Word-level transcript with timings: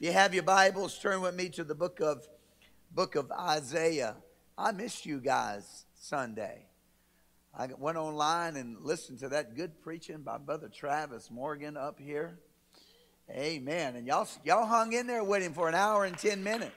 you 0.00 0.12
have 0.12 0.32
your 0.32 0.42
Bibles, 0.42 0.98
turn 0.98 1.20
with 1.20 1.34
me 1.34 1.50
to 1.50 1.62
the 1.62 1.74
book 1.74 2.00
of 2.00 2.26
book 2.90 3.16
of 3.16 3.30
Isaiah. 3.30 4.16
I 4.56 4.72
missed 4.72 5.04
you 5.04 5.20
guys 5.20 5.84
Sunday. 5.94 6.64
I 7.54 7.68
went 7.78 7.98
online 7.98 8.56
and 8.56 8.80
listened 8.80 9.18
to 9.18 9.28
that 9.28 9.54
good 9.54 9.78
preaching 9.82 10.22
by 10.22 10.38
Brother 10.38 10.70
Travis 10.74 11.30
Morgan 11.30 11.76
up 11.76 12.00
here. 12.00 12.38
Amen. 13.30 13.94
And 13.94 14.06
y'all 14.06 14.26
y'all 14.42 14.64
hung 14.64 14.94
in 14.94 15.06
there 15.06 15.22
with 15.22 15.42
him 15.42 15.52
for 15.52 15.68
an 15.68 15.74
hour 15.74 16.06
and 16.06 16.16
ten 16.16 16.42
minutes. 16.42 16.72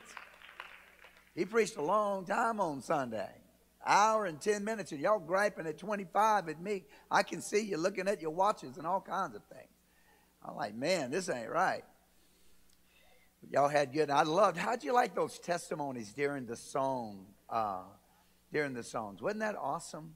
He 1.34 1.46
preached 1.46 1.78
a 1.78 1.82
long 1.82 2.26
time 2.26 2.60
on 2.60 2.82
Sunday. 2.82 3.32
Hour 3.86 4.26
and 4.26 4.42
ten 4.42 4.66
minutes, 4.66 4.92
and 4.92 5.00
y'all 5.00 5.20
griping 5.20 5.66
at 5.66 5.78
25 5.78 6.50
at 6.50 6.62
me. 6.62 6.84
I 7.10 7.24
can 7.24 7.42
see 7.42 7.62
you 7.62 7.78
looking 7.78 8.10
at 8.10 8.22
your 8.22 8.32
watches 8.32 8.76
and 8.78 8.86
all 8.86 9.00
kinds 9.00 9.34
of 9.34 9.44
things. 9.46 9.70
I'm 10.46 10.58
like, 10.58 10.76
man, 10.76 11.10
this 11.10 11.30
ain't 11.30 11.50
right. 11.50 11.86
Y'all 13.52 13.68
had 13.68 13.94
good. 13.94 14.10
I 14.10 14.24
loved. 14.24 14.58
How'd 14.58 14.84
you 14.84 14.94
like 14.94 15.16
those 15.16 15.38
testimonies 15.40 16.14
during 16.14 16.46
the 16.46 16.56
song? 16.56 17.26
Uh, 17.50 17.84
during 18.52 18.74
the 18.74 18.84
songs, 18.84 19.22
wasn't 19.22 19.42
that 19.42 19.56
awesome? 19.60 20.16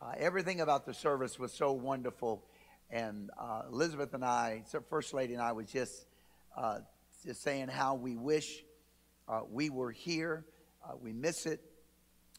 Uh, 0.00 0.12
everything 0.16 0.62
about 0.62 0.86
the 0.86 0.94
service 0.94 1.38
was 1.38 1.52
so 1.52 1.72
wonderful, 1.72 2.42
and 2.90 3.30
uh, 3.38 3.62
Elizabeth 3.70 4.14
and 4.14 4.24
I, 4.24 4.64
First 4.88 5.12
Lady 5.12 5.34
and 5.34 5.42
I, 5.42 5.52
was 5.52 5.70
just 5.70 6.06
uh, 6.56 6.78
just 7.24 7.42
saying 7.42 7.68
how 7.68 7.94
we 7.94 8.16
wish 8.16 8.64
uh, 9.28 9.42
we 9.50 9.68
were 9.68 9.90
here. 9.90 10.46
Uh, 10.82 10.94
we 11.00 11.12
miss 11.12 11.44
it 11.44 11.60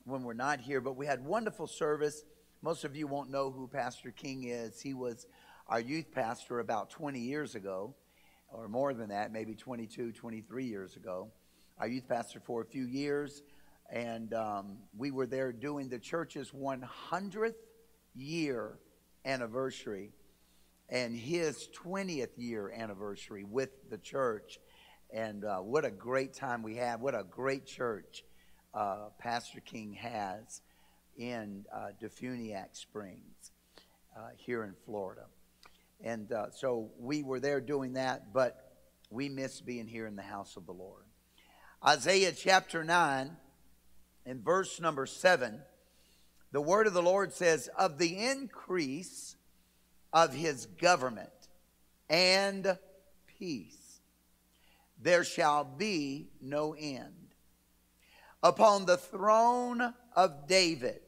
when 0.05 0.23
we're 0.23 0.33
not 0.33 0.59
here, 0.59 0.81
but 0.81 0.95
we 0.97 1.05
had 1.05 1.23
wonderful 1.23 1.67
service. 1.67 2.23
Most 2.63 2.83
of 2.83 2.95
you 2.95 3.05
won't 3.05 3.30
know 3.30 3.52
who 3.52 3.67
Pastor 3.67 4.09
King 4.09 4.45
is. 4.45 4.81
He 4.81 4.95
was 4.95 5.28
our 5.67 5.80
youth 5.80 6.11
pastor 6.11 6.59
about 6.59 6.89
20 6.89 7.19
years 7.19 7.53
ago, 7.53 7.94
or 8.52 8.67
more 8.67 8.94
than 8.94 9.09
that, 9.09 9.31
maybe 9.31 9.55
22, 9.55 10.11
23 10.11 10.66
years 10.66 10.95
ago. 10.95 11.30
Our 11.80 11.88
youth 11.88 12.07
pastor 12.07 12.39
for 12.39 12.61
a 12.61 12.66
few 12.66 12.85
years, 12.85 13.44
and 13.89 14.33
um, 14.33 14.77
we 14.97 15.11
were 15.11 15.25
there 15.25 15.52
doing 15.52 15.89
the 15.89 15.99
church's 15.99 16.52
100th 16.52 17.55
year 18.13 18.77
anniversary 19.25 20.11
and 20.89 21.16
his 21.16 21.69
20th 21.85 22.38
year 22.38 22.72
anniversary 22.72 23.44
with 23.44 23.89
the 23.89 23.97
church. 23.97 24.59
And 25.13 25.45
uh, 25.45 25.59
what 25.59 25.85
a 25.85 25.91
great 25.91 26.33
time 26.33 26.63
we 26.63 26.75
had. 26.75 27.02
What 27.02 27.16
a 27.16 27.23
great 27.23 27.66
church 27.66 28.23
uh, 28.73 29.09
Pastor 29.17 29.61
King 29.61 29.94
has 29.94 30.61
in 31.17 31.66
uh, 31.73 31.89
Defuniak 32.02 32.73
Springs 32.73 33.52
uh, 34.16 34.29
here 34.35 34.63
in 34.63 34.73
Florida. 34.85 35.25
And 36.03 36.31
uh, 36.31 36.52
so 36.52 36.89
we 36.97 37.23
were 37.23 37.39
there 37.39 37.61
doing 37.61 37.94
that, 37.94 38.33
but 38.33 38.71
we 39.09 39.30
miss 39.30 39.61
being 39.61 39.88
here 39.88 40.07
in 40.07 40.16
the 40.16 40.21
house 40.21 40.57
of 40.57 40.66
the 40.66 40.71
Lord. 40.71 41.03
Isaiah 41.85 42.31
chapter 42.31 42.83
9 42.83 43.35
in 44.25 44.41
verse 44.41 44.79
number 44.79 45.05
7, 45.05 45.61
the 46.52 46.61
word 46.61 46.88
of 46.88 46.94
the 46.94 47.02
Lord 47.02 47.33
says, 47.33 47.69
Of 47.77 47.97
the 47.97 48.25
increase 48.25 49.35
of 50.13 50.34
his 50.34 50.66
government 50.66 51.29
and 52.09 52.78
peace, 53.39 54.01
there 55.01 55.23
shall 55.23 55.63
be 55.63 56.29
no 56.41 56.73
end. 56.73 57.33
Upon 58.44 58.85
the 58.85 58.97
throne 58.97 59.94
of 60.16 60.47
David 60.47 61.01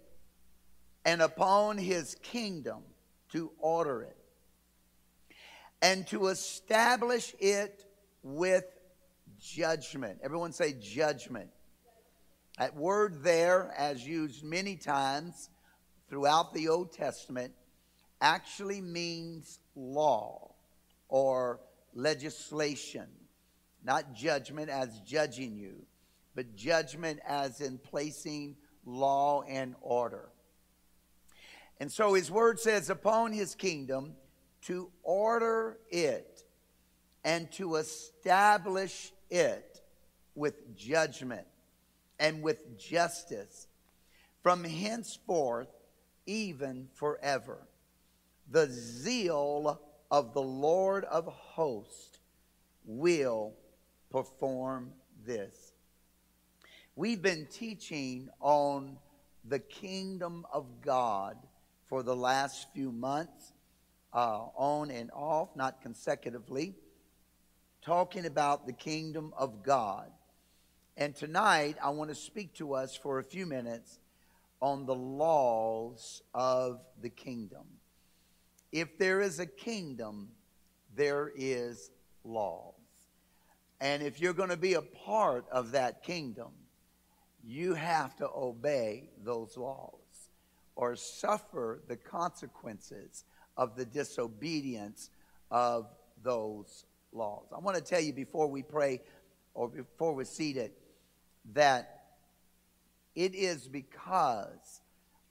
and 1.04 1.22
upon 1.22 1.78
his 1.78 2.16
kingdom 2.22 2.84
to 3.32 3.52
order 3.60 4.04
it 4.04 4.23
and 5.84 6.08
to 6.08 6.28
establish 6.28 7.36
it 7.40 7.86
with 8.24 8.64
judgment. 9.38 10.18
Everyone 10.24 10.54
say 10.54 10.74
judgment. 10.82 11.50
That 12.58 12.78
word 12.78 13.22
there, 13.22 13.74
as 13.78 14.08
used 14.08 14.46
many 14.46 14.78
times 14.78 15.50
throughout 16.10 16.54
the 16.54 16.70
Old 16.70 16.94
Testament, 16.94 17.54
actually 18.22 18.80
means 18.80 19.60
law 19.76 20.56
or 21.10 21.60
legislation. 21.94 23.08
Not 23.84 24.14
judgment 24.14 24.70
as 24.70 25.02
judging 25.02 25.58
you, 25.58 25.86
but 26.34 26.56
judgment 26.56 27.20
as 27.28 27.60
in 27.60 27.78
placing 27.78 28.56
law 28.86 29.42
and 29.42 29.76
order. 29.82 30.30
And 31.82 31.92
so 31.92 32.14
his 32.14 32.32
word 32.32 32.62
says, 32.62 32.90
upon 32.90 33.34
his 33.34 33.54
kingdom 33.54 34.16
to 34.68 34.90
order 35.04 35.78
it 35.90 36.44
and 37.24 37.52
to 37.54 37.76
establish 37.76 39.12
it 39.30 39.82
with 40.36 40.76
judgment 40.76 41.48
and 42.20 42.42
with 42.42 42.78
justice 42.78 43.68
from 44.42 44.64
henceforth, 44.64 45.70
even 46.26 46.88
forever. 46.94 47.68
The 48.52 48.68
zeal 48.70 49.82
of 50.12 50.34
the 50.34 50.42
Lord 50.42 51.06
of 51.06 51.26
hosts 51.28 52.20
will 52.86 53.54
perform 54.12 54.92
this. 55.26 55.74
We've 56.96 57.22
been 57.22 57.48
teaching 57.50 58.30
on 58.40 58.98
the 59.46 59.60
kingdom 59.60 60.46
of 60.54 60.82
God 60.82 61.38
for 61.88 62.04
the 62.04 62.16
last 62.16 62.68
few 62.74 62.92
months, 62.92 63.54
uh, 64.14 64.46
on 64.56 64.92
and 64.92 65.10
off, 65.12 65.56
not 65.56 65.82
consecutively, 65.82 66.76
talking 67.82 68.26
about 68.26 68.66
the 68.66 68.74
kingdom 68.74 69.34
of 69.38 69.64
God. 69.64 70.12
And 70.96 71.16
tonight, 71.16 71.78
I 71.84 71.90
want 71.90 72.10
to 72.10 72.16
speak 72.16 72.54
to 72.56 72.74
us 72.74 72.96
for 72.96 73.20
a 73.20 73.24
few 73.24 73.46
minutes 73.46 74.00
on 74.62 74.86
the 74.86 74.96
laws 74.96 76.22
of 76.34 76.82
the 77.02 77.10
kingdom. 77.10 77.66
If 78.72 78.98
there 78.98 79.22
is 79.22 79.40
a 79.40 79.46
kingdom, 79.46 80.30
there 80.96 81.32
is 81.36 81.92
laws. 82.24 82.74
And 83.82 84.02
if 84.02 84.22
you're 84.22 84.34
going 84.34 84.50
to 84.50 84.58
be 84.58 84.76
a 84.76 84.82
part 84.82 85.46
of 85.52 85.72
that 85.72 86.04
kingdom, 86.04 86.52
you 87.44 87.74
have 87.74 88.16
to 88.18 88.30
obey 88.34 89.10
those 89.24 89.58
laws 89.58 90.30
or 90.76 90.96
suffer 90.96 91.82
the 91.88 91.98
consequences 91.98 93.26
of 93.58 93.76
the 93.76 93.86
disobedience 93.86 95.10
of 95.52 95.88
those 96.24 96.86
laws. 97.12 97.46
I 97.56 97.60
want 97.60 97.78
to 97.78 97.84
tell 97.84 98.02
you 98.02 98.14
before 98.14 98.48
we 98.48 98.64
pray 98.64 99.02
or 99.54 99.70
before 99.70 100.16
we're 100.16 100.26
seated 100.26 100.72
that 101.54 102.04
it 103.16 103.36
is 103.36 103.68
because 103.68 104.82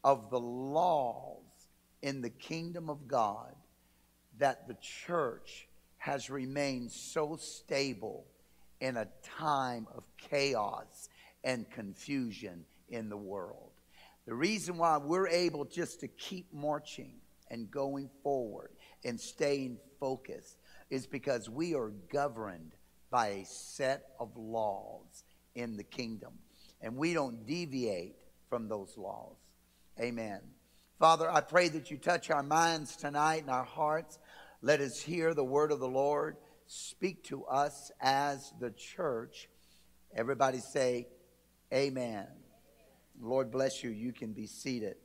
of 0.04 0.30
the 0.30 0.38
laws 0.40 1.42
in 2.02 2.20
the 2.20 2.30
kingdom 2.30 2.90
of 2.90 3.08
God 3.08 3.54
that 4.38 4.66
the 4.68 4.76
church 4.80 5.68
has 5.98 6.30
remained 6.30 6.90
so 6.90 7.36
stable 7.36 8.26
in 8.80 8.96
a 8.96 9.06
time 9.22 9.86
of 9.94 10.02
chaos 10.16 11.08
and 11.44 11.70
confusion 11.70 12.64
in 12.88 13.08
the 13.08 13.16
world. 13.16 13.70
The 14.26 14.34
reason 14.34 14.78
why 14.78 14.96
we're 14.98 15.28
able 15.28 15.64
just 15.64 16.00
to 16.00 16.08
keep 16.08 16.52
marching 16.52 17.14
and 17.52 17.70
going 17.70 18.08
forward 18.22 18.70
and 19.04 19.20
staying 19.20 19.76
focused 20.00 20.56
is 20.90 21.06
because 21.06 21.48
we 21.48 21.74
are 21.74 21.92
governed 22.10 22.72
by 23.10 23.28
a 23.28 23.44
set 23.44 24.06
of 24.18 24.34
laws 24.36 25.22
in 25.54 25.76
the 25.76 25.84
kingdom. 25.84 26.32
And 26.80 26.96
we 26.96 27.12
don't 27.12 27.46
deviate 27.46 28.16
from 28.48 28.68
those 28.68 28.96
laws. 28.96 29.36
Amen. 30.00 30.40
Father, 30.98 31.30
I 31.30 31.42
pray 31.42 31.68
that 31.68 31.90
you 31.90 31.98
touch 31.98 32.30
our 32.30 32.42
minds 32.42 32.96
tonight 32.96 33.42
and 33.42 33.50
our 33.50 33.64
hearts. 33.64 34.18
Let 34.62 34.80
us 34.80 34.98
hear 34.98 35.34
the 35.34 35.44
word 35.44 35.72
of 35.72 35.78
the 35.78 35.88
Lord. 35.88 36.36
Speak 36.66 37.22
to 37.24 37.44
us 37.44 37.92
as 38.00 38.52
the 38.60 38.70
church. 38.70 39.48
Everybody 40.14 40.60
say, 40.60 41.06
Amen. 41.72 42.26
Lord 43.20 43.50
bless 43.50 43.82
you. 43.84 43.90
You 43.90 44.12
can 44.12 44.32
be 44.32 44.46
seated. 44.46 44.96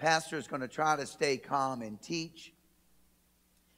Pastor 0.00 0.38
is 0.38 0.46
going 0.46 0.62
to 0.62 0.68
try 0.68 0.96
to 0.96 1.04
stay 1.04 1.36
calm 1.36 1.82
and 1.82 2.00
teach 2.00 2.54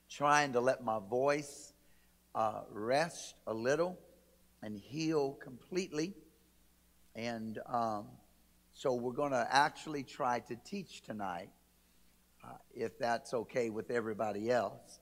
trying 0.09 0.53
to 0.53 0.61
let 0.61 0.85
my 0.85 1.01
voice 1.01 1.73
uh, 2.37 2.61
rest 2.71 3.35
a 3.49 3.53
little 3.53 3.99
and 4.63 4.79
heal 4.79 5.33
completely. 5.33 6.15
And 7.17 7.59
um, 7.67 8.07
so 8.73 8.95
we're 8.95 9.15
going 9.15 9.33
to 9.33 9.49
actually 9.51 10.05
try 10.05 10.39
to 10.47 10.55
teach 10.65 11.03
tonight, 11.03 11.51
uh, 12.45 12.53
if 12.73 12.97
that's 13.01 13.35
okay 13.35 13.69
with 13.71 13.91
everybody 13.91 14.49
else. 14.49 15.01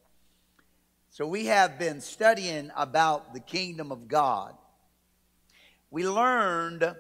So 1.10 1.26
we 1.26 1.46
have 1.46 1.78
been 1.78 2.00
studying 2.00 2.70
about 2.74 3.34
the 3.34 3.40
kingdom 3.40 3.92
of 3.92 4.08
God. 4.08 4.54
We 5.90 6.08
learned 6.08 6.94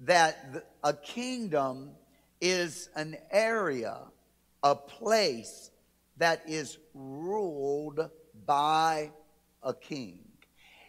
that 0.00 0.66
a 0.82 0.92
kingdom 0.92 1.92
is 2.40 2.88
an 2.94 3.16
area, 3.30 3.98
a 4.62 4.74
place 4.74 5.70
that 6.16 6.42
is 6.46 6.78
ruled 6.94 8.10
by 8.46 9.10
a 9.62 9.74
king. 9.74 10.20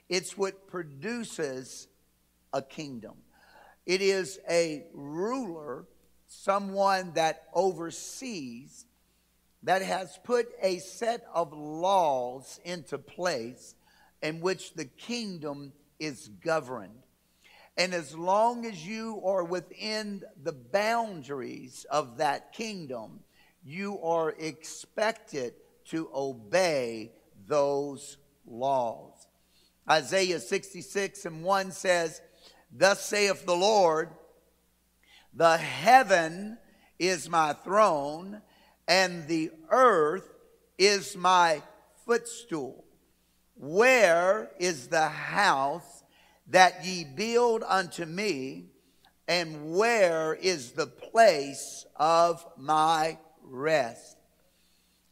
It's 0.09 0.37
what 0.37 0.67
produces 0.67 1.87
a 2.53 2.61
kingdom. 2.61 3.15
It 3.85 4.01
is 4.01 4.39
a 4.49 4.85
ruler, 4.93 5.85
someone 6.27 7.13
that 7.13 7.43
oversees, 7.53 8.85
that 9.63 9.81
has 9.81 10.19
put 10.23 10.47
a 10.61 10.77
set 10.79 11.25
of 11.33 11.53
laws 11.53 12.59
into 12.63 12.97
place 12.97 13.75
in 14.21 14.41
which 14.41 14.73
the 14.73 14.85
kingdom 14.85 15.73
is 15.99 16.27
governed. 16.43 17.04
And 17.77 17.93
as 17.93 18.15
long 18.15 18.65
as 18.65 18.87
you 18.87 19.21
are 19.25 19.43
within 19.43 20.23
the 20.41 20.53
boundaries 20.53 21.85
of 21.89 22.17
that 22.17 22.53
kingdom, 22.53 23.19
you 23.63 23.99
are 24.01 24.33
expected 24.39 25.53
to 25.85 26.09
obey 26.13 27.11
those 27.47 28.17
laws. 28.45 29.27
Isaiah 29.89 30.39
66 30.39 31.25
and 31.25 31.43
1 31.43 31.71
says, 31.71 32.21
Thus 32.71 33.05
saith 33.05 33.45
the 33.45 33.55
Lord, 33.55 34.09
the 35.33 35.57
heaven 35.57 36.57
is 36.97 37.29
my 37.29 37.53
throne, 37.53 38.41
and 38.87 39.27
the 39.27 39.51
earth 39.69 40.33
is 40.77 41.17
my 41.17 41.61
footstool. 42.05 42.85
Where 43.55 44.51
is 44.59 44.87
the 44.87 45.07
house 45.09 45.94
that 46.47 46.85
ye 46.85 47.03
build 47.03 47.63
unto 47.67 48.05
me, 48.05 48.65
and 49.27 49.75
where 49.75 50.33
is 50.33 50.71
the 50.71 50.87
place 50.87 51.85
of 51.95 52.45
my 52.57 53.17
rest? 53.41 54.17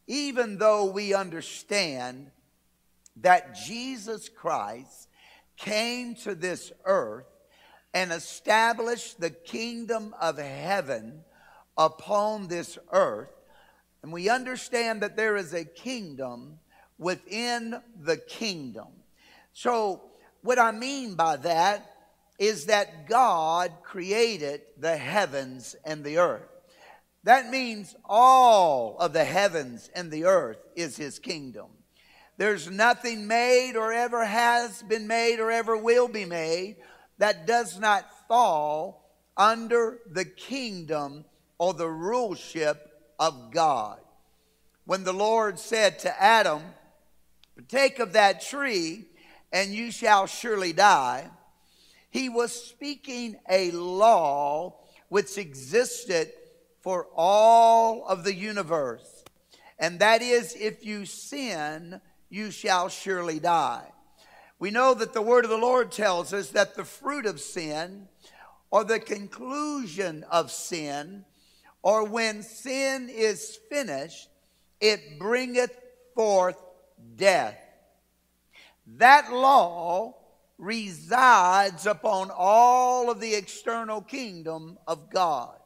Even 0.06 0.58
though 0.58 0.84
we 0.84 1.14
understand 1.14 2.30
that 3.16 3.56
Jesus 3.66 4.28
Christ 4.28 5.08
came 5.56 6.14
to 6.16 6.34
this 6.34 6.72
earth 6.84 7.26
and 7.92 8.12
established 8.12 9.20
the 9.20 9.30
kingdom 9.30 10.14
of 10.20 10.38
heaven 10.38 11.22
upon 11.76 12.48
this 12.48 12.78
earth. 12.92 13.30
And 14.02 14.12
we 14.12 14.28
understand 14.28 15.02
that 15.02 15.16
there 15.16 15.36
is 15.36 15.54
a 15.54 15.64
kingdom 15.64 16.58
within 16.98 17.80
the 18.00 18.16
kingdom. 18.16 18.88
So, 19.52 20.02
what 20.44 20.58
I 20.58 20.72
mean 20.72 21.14
by 21.14 21.36
that 21.36 21.90
is 22.38 22.66
that 22.66 23.08
God 23.08 23.72
created 23.82 24.60
the 24.78 24.94
heavens 24.94 25.74
and 25.84 26.04
the 26.04 26.18
earth. 26.18 26.48
That 27.22 27.48
means 27.48 27.96
all 28.04 28.98
of 28.98 29.14
the 29.14 29.24
heavens 29.24 29.90
and 29.94 30.10
the 30.10 30.26
earth 30.26 30.58
is 30.76 30.98
his 30.98 31.18
kingdom. 31.18 31.68
There's 32.36 32.70
nothing 32.70 33.26
made 33.26 33.74
or 33.74 33.90
ever 33.90 34.22
has 34.22 34.82
been 34.82 35.06
made 35.06 35.40
or 35.40 35.50
ever 35.50 35.78
will 35.78 36.08
be 36.08 36.26
made 36.26 36.76
that 37.16 37.46
does 37.46 37.78
not 37.78 38.04
fall 38.28 39.16
under 39.38 40.00
the 40.10 40.26
kingdom 40.26 41.24
or 41.56 41.72
the 41.72 41.84
ruleship 41.84 42.76
of 43.18 43.50
God. 43.50 43.98
When 44.84 45.04
the 45.04 45.14
Lord 45.14 45.58
said 45.58 46.00
to 46.00 46.22
Adam, 46.22 46.60
Take 47.68 47.98
of 47.98 48.12
that 48.12 48.42
tree, 48.42 49.06
and 49.54 49.72
you 49.72 49.92
shall 49.92 50.26
surely 50.26 50.72
die, 50.72 51.30
he 52.10 52.28
was 52.28 52.52
speaking 52.52 53.36
a 53.48 53.70
law 53.70 54.74
which 55.08 55.38
existed 55.38 56.32
for 56.80 57.06
all 57.14 58.04
of 58.06 58.24
the 58.24 58.34
universe. 58.34 59.24
And 59.78 60.00
that 60.00 60.22
is, 60.22 60.56
if 60.58 60.84
you 60.84 61.06
sin, 61.06 62.00
you 62.28 62.50
shall 62.50 62.88
surely 62.88 63.38
die. 63.38 63.92
We 64.58 64.72
know 64.72 64.92
that 64.94 65.12
the 65.12 65.22
word 65.22 65.44
of 65.44 65.50
the 65.50 65.56
Lord 65.56 65.92
tells 65.92 66.32
us 66.32 66.50
that 66.50 66.74
the 66.74 66.84
fruit 66.84 67.24
of 67.24 67.40
sin, 67.40 68.08
or 68.72 68.82
the 68.82 68.98
conclusion 68.98 70.24
of 70.32 70.50
sin, 70.50 71.24
or 71.80 72.04
when 72.04 72.42
sin 72.42 73.08
is 73.08 73.56
finished, 73.70 74.28
it 74.80 75.18
bringeth 75.20 75.78
forth 76.16 76.60
death. 77.14 77.63
That 78.86 79.32
law 79.32 80.14
resides 80.58 81.86
upon 81.86 82.30
all 82.34 83.10
of 83.10 83.20
the 83.20 83.34
external 83.34 84.00
kingdom 84.00 84.78
of 84.86 85.10
God. 85.10 85.58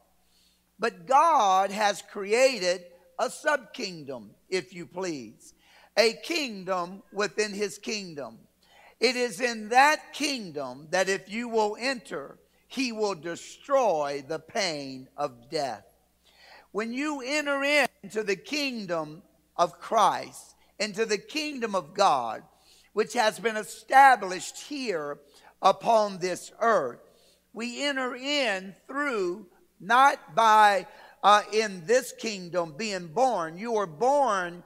But 0.79 1.07
God 1.07 1.71
has 1.71 2.03
created 2.03 2.85
a 3.19 3.29
subkingdom, 3.29 4.31
if 4.49 4.73
you 4.73 4.87
please, 4.87 5.55
a 5.97 6.15
kingdom 6.23 7.03
within 7.13 7.53
his 7.53 7.79
kingdom. 7.79 8.39
It 9.01 9.17
is 9.17 9.41
in 9.41 9.69
that 9.71 10.13
kingdom 10.13 10.89
that 10.91 11.09
if 11.09 11.29
you 11.29 11.49
will 11.49 11.77
enter, 11.79 12.39
he 12.69 12.93
will 12.93 13.15
destroy 13.15 14.25
the 14.27 14.39
pain 14.39 15.09
of 15.17 15.51
death. 15.51 15.85
When 16.71 16.93
you 16.93 17.23
enter 17.25 17.89
into 18.03 18.23
the 18.23 18.37
kingdom 18.37 19.23
of 19.57 19.81
Christ, 19.81 20.55
into 20.79 21.07
the 21.07 21.19
kingdom 21.19 21.75
of 21.75 21.95
God, 21.95 22.43
which 22.99 23.13
has 23.13 23.39
been 23.39 23.57
established 23.57 24.59
here 24.63 25.21
upon 25.63 26.19
this 26.19 26.51
earth, 26.59 26.99
we 27.53 27.85
enter 27.85 28.17
in 28.17 28.75
through 28.89 29.47
not 29.79 30.35
by 30.35 30.85
uh, 31.23 31.43
in 31.53 31.81
this 31.87 32.13
kingdom 32.19 32.75
being 32.77 33.07
born. 33.07 33.57
You 33.57 33.77
are 33.77 33.87
born 33.87 34.65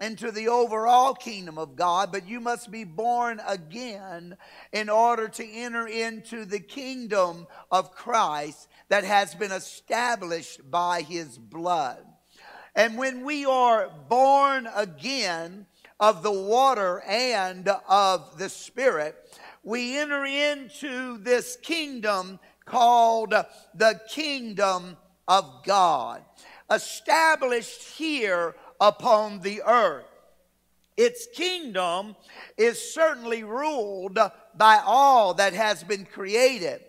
into 0.00 0.30
the 0.30 0.48
overall 0.48 1.12
kingdom 1.12 1.58
of 1.58 1.76
God, 1.76 2.10
but 2.10 2.26
you 2.26 2.40
must 2.40 2.70
be 2.70 2.84
born 2.84 3.38
again 3.46 4.34
in 4.72 4.88
order 4.88 5.28
to 5.28 5.46
enter 5.46 5.86
into 5.86 6.46
the 6.46 6.60
kingdom 6.60 7.46
of 7.70 7.92
Christ 7.92 8.66
that 8.88 9.04
has 9.04 9.34
been 9.34 9.52
established 9.52 10.70
by 10.70 11.02
his 11.02 11.36
blood. 11.36 12.02
And 12.74 12.96
when 12.96 13.26
we 13.26 13.44
are 13.44 13.90
born 14.08 14.70
again 14.74 15.66
of 16.00 16.22
the 16.22 16.32
water 16.32 17.02
and 17.06 17.68
of 17.88 18.38
the 18.38 18.48
Spirit, 18.48 19.16
we 19.62 19.98
enter 19.98 20.24
into 20.24 21.18
this 21.18 21.56
kingdom 21.62 22.38
called 22.64 23.34
the 23.74 24.00
kingdom 24.08 24.96
of 25.28 25.62
God, 25.64 26.22
established 26.70 27.82
here 27.96 28.54
upon 28.80 29.40
the 29.40 29.62
earth. 29.62 30.06
Its 30.96 31.26
kingdom 31.34 32.14
is 32.56 32.94
certainly 32.94 33.42
ruled 33.42 34.18
by 34.56 34.80
all 34.84 35.34
that 35.34 35.52
has 35.52 35.82
been 35.82 36.04
created. 36.04 36.80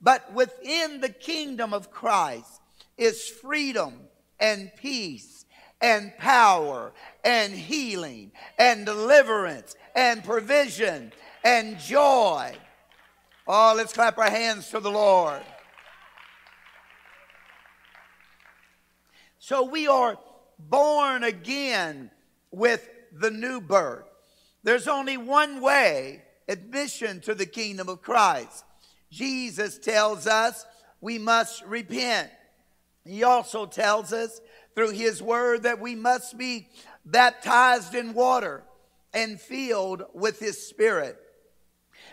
But 0.00 0.32
within 0.32 1.00
the 1.00 1.10
kingdom 1.10 1.74
of 1.74 1.90
Christ 1.90 2.60
is 2.96 3.28
freedom 3.28 4.00
and 4.38 4.70
peace 4.76 5.39
and 5.80 6.16
power 6.18 6.92
and 7.24 7.52
healing 7.52 8.32
and 8.58 8.86
deliverance 8.86 9.74
and 9.94 10.22
provision 10.22 11.12
and 11.44 11.78
joy. 11.78 12.54
Oh, 13.46 13.74
let's 13.76 13.92
clap 13.92 14.18
our 14.18 14.30
hands 14.30 14.68
to 14.70 14.80
the 14.80 14.90
Lord. 14.90 15.42
So 19.38 19.64
we 19.64 19.88
are 19.88 20.18
born 20.58 21.24
again 21.24 22.10
with 22.50 22.88
the 23.12 23.30
new 23.30 23.60
birth. 23.60 24.04
There's 24.62 24.86
only 24.86 25.16
one 25.16 25.60
way 25.60 26.22
admission 26.48 27.20
to 27.20 27.34
the 27.34 27.46
kingdom 27.46 27.88
of 27.88 28.02
Christ. 28.02 28.64
Jesus 29.10 29.78
tells 29.78 30.26
us 30.26 30.66
we 31.00 31.18
must 31.18 31.64
repent. 31.64 32.30
He 33.04 33.22
also 33.22 33.66
tells 33.66 34.12
us 34.12 34.40
through 34.80 34.92
his 34.92 35.22
word 35.22 35.64
that 35.64 35.78
we 35.78 35.94
must 35.94 36.38
be 36.38 36.66
baptized 37.04 37.94
in 37.94 38.14
water 38.14 38.62
and 39.12 39.38
filled 39.38 40.04
with 40.14 40.40
his 40.40 40.66
spirit. 40.66 41.18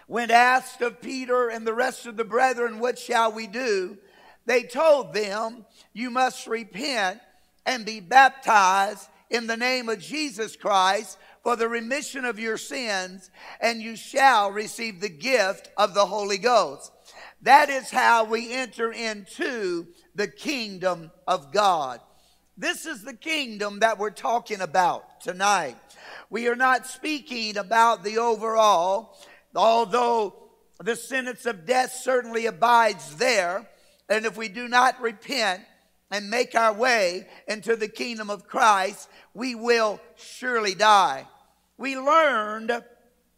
When 0.06 0.30
asked 0.30 0.82
of 0.82 1.00
Peter 1.00 1.48
and 1.48 1.66
the 1.66 1.74
rest 1.74 2.06
of 2.06 2.18
the 2.18 2.26
brethren, 2.26 2.80
What 2.80 3.00
shall 3.00 3.32
we 3.32 3.48
do? 3.48 3.98
they 4.46 4.64
told 4.64 5.14
them, 5.14 5.66
You 5.94 6.10
must 6.10 6.46
repent 6.46 7.22
and 7.66 7.86
be 7.86 8.02
baptized 8.02 9.08
in 9.30 9.48
the 9.48 9.56
name 9.56 9.88
of 9.88 10.00
Jesus 10.00 10.58
Christ 10.58 11.18
for 11.44 11.56
the 11.56 11.70
remission 11.70 12.26
of 12.26 12.38
your 12.38 12.58
sins, 12.58 13.32
and 13.62 13.82
you 13.82 13.96
shall 13.96 14.52
receive 14.52 15.00
the 15.00 15.08
gift 15.08 15.70
of 15.78 15.94
the 15.94 16.06
Holy 16.06 16.38
Ghost. 16.38 16.92
That 17.44 17.70
is 17.70 17.90
how 17.90 18.26
we 18.26 18.52
enter 18.52 18.92
into 18.92 19.88
the 20.16 20.28
kingdom 20.28 21.12
of 21.26 21.54
God. 21.54 22.02
This 22.58 22.86
is 22.86 23.04
the 23.04 23.14
kingdom 23.14 23.80
that 23.80 24.00
we're 24.00 24.10
talking 24.10 24.62
about 24.62 25.22
tonight. 25.22 25.78
We 26.30 26.48
are 26.48 26.56
not 26.56 26.88
speaking 26.88 27.56
about 27.58 28.04
the 28.04 28.18
overall, 28.18 29.16
although 29.56 30.50
the 30.84 30.96
sentence 30.96 31.46
of 31.46 31.66
death 31.66 31.92
certainly 31.92 32.48
abides 32.48 33.18
there. 33.18 33.70
And 34.10 34.26
if 34.26 34.38
we 34.38 34.50
do 34.50 34.68
not 34.68 35.00
repent, 35.02 35.62
and 36.10 36.30
make 36.30 36.56
our 36.56 36.74
way 36.74 37.28
into 37.48 37.76
the 37.76 37.88
kingdom 37.88 38.30
of 38.30 38.48
Christ, 38.48 39.10
we 39.34 39.56
will 39.56 40.00
surely 40.16 40.74
die. 40.74 41.28
We 41.78 41.98
learned 41.98 42.72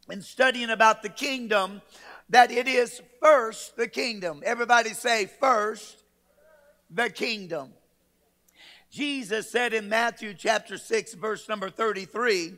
in 0.10 0.22
studying 0.22 0.70
about 0.70 1.02
the 1.02 1.10
kingdom 1.10 1.82
that 2.30 2.52
it 2.52 2.68
is 2.68 3.02
first 3.22 3.76
the 3.76 3.88
kingdom. 3.88 4.42
Everybody 4.46 4.92
say, 4.94 5.26
first 5.26 6.04
the 6.90 7.10
kingdom. 7.10 7.74
Jesus 8.90 9.52
said 9.52 9.74
in 9.74 9.88
Matthew 9.88 10.34
chapter 10.34 10.78
6, 10.78 11.14
verse 11.14 11.48
number 11.48 11.70
33, 11.70 12.54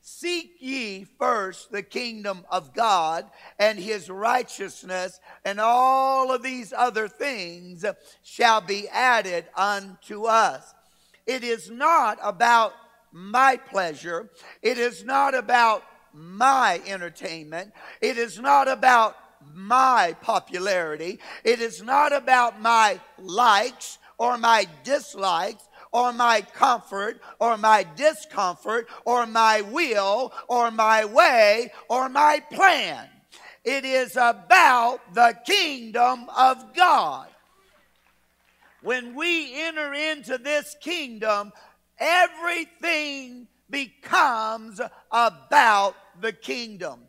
Seek 0.00 0.56
ye 0.60 1.04
first 1.18 1.70
the 1.70 1.82
kingdom 1.82 2.44
of 2.50 2.74
God 2.74 3.28
and 3.58 3.78
his 3.78 4.10
righteousness, 4.10 5.20
and 5.44 5.60
all 5.60 6.32
of 6.32 6.42
these 6.42 6.72
other 6.72 7.08
things 7.08 7.84
shall 8.22 8.60
be 8.60 8.88
added 8.88 9.46
unto 9.56 10.24
us. 10.24 10.74
It 11.26 11.42
is 11.42 11.70
not 11.70 12.18
about 12.22 12.72
my 13.12 13.56
pleasure. 13.56 14.28
It 14.62 14.78
is 14.78 15.04
not 15.04 15.34
about 15.34 15.82
my 16.12 16.80
entertainment. 16.86 17.72
It 18.00 18.16
is 18.16 18.38
not 18.38 18.68
about 18.68 19.16
my 19.54 20.16
popularity. 20.20 21.18
It 21.44 21.60
is 21.60 21.82
not 21.82 22.12
about 22.12 22.60
my 22.60 23.00
likes 23.18 23.98
or 24.18 24.38
my 24.38 24.66
dislikes 24.84 25.68
or 25.96 26.12
my 26.12 26.42
comfort 26.42 27.22
or 27.40 27.56
my 27.56 27.86
discomfort 27.96 28.86
or 29.06 29.24
my 29.24 29.62
will 29.62 30.30
or 30.46 30.70
my 30.70 31.06
way 31.06 31.72
or 31.88 32.10
my 32.10 32.38
plan. 32.52 33.08
It 33.64 33.86
is 33.86 34.14
about 34.14 35.14
the 35.14 35.34
kingdom 35.46 36.26
of 36.36 36.74
God. 36.74 37.28
When 38.82 39.14
we 39.14 39.58
enter 39.58 39.94
into 39.94 40.36
this 40.36 40.76
kingdom, 40.82 41.50
everything 41.98 43.48
becomes 43.70 44.78
about 45.10 45.96
the 46.20 46.32
kingdom. 46.32 47.00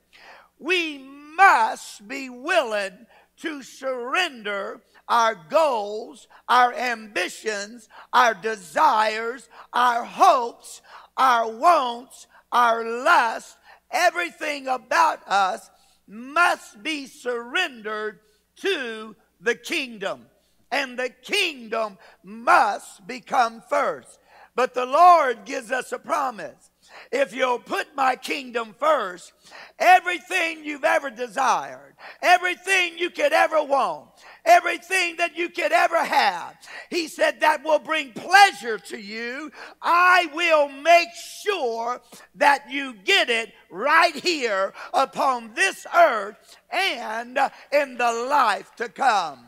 We 0.60 1.00
must 1.36 2.08
be 2.08 2.30
willing 2.30 3.06
to 3.42 3.64
surrender 3.64 4.80
our 5.08 5.36
goals, 5.50 6.28
our 6.48 6.74
ambitions, 6.74 7.90
our 8.14 8.34
desires, 8.34 9.50
our 9.74 10.04
hopes, 10.04 10.82
our 11.18 11.50
wants, 11.50 12.28
our 12.52 12.84
lust, 12.84 13.58
everything 13.92 14.68
about 14.68 15.28
us 15.28 15.70
must 16.08 16.82
be 16.84 17.06
surrendered 17.06 18.20
to 18.58 19.16
the 19.42 19.56
kingdom. 19.56 20.26
And 20.72 21.00
the 21.00 21.10
kingdom 21.10 21.98
must 22.24 23.08
become 23.08 23.64
first. 23.70 24.20
But 24.56 24.74
the 24.74 24.86
Lord 24.86 25.46
gives 25.46 25.72
us 25.72 25.92
a 25.92 26.00
promise. 26.00 26.72
If 27.12 27.34
you'll 27.34 27.60
put 27.60 27.96
my 27.96 28.16
kingdom 28.16 28.76
first, 28.78 29.34
everything 29.80 30.64
you've 30.64 30.84
ever 30.84 31.10
desired, 31.10 31.96
everything 32.22 32.98
you 32.98 33.10
could 33.10 33.34
ever 33.34 33.64
want, 33.64 34.10
everything 34.46 35.18
that 35.18 35.38
you 35.38 35.50
could 35.50 35.72
ever 35.72 36.04
have. 36.04 36.56
He 36.90 37.08
said, 37.08 37.40
That 37.40 37.64
will 37.64 37.80
bring 37.80 38.12
pleasure 38.14 38.78
to 38.78 38.98
you. 38.98 39.52
I 39.82 40.28
will 40.34 40.70
make 40.70 41.10
sure 41.44 42.02
that 42.36 42.70
you 42.70 42.94
get 43.04 43.30
it 43.30 43.54
right 43.70 44.16
here 44.16 44.74
upon 44.94 45.54
this 45.54 45.86
earth 45.96 46.58
and 46.72 47.38
in 47.72 47.98
the 47.98 48.28
life 48.30 48.72
to 48.78 48.90
come. 48.90 49.40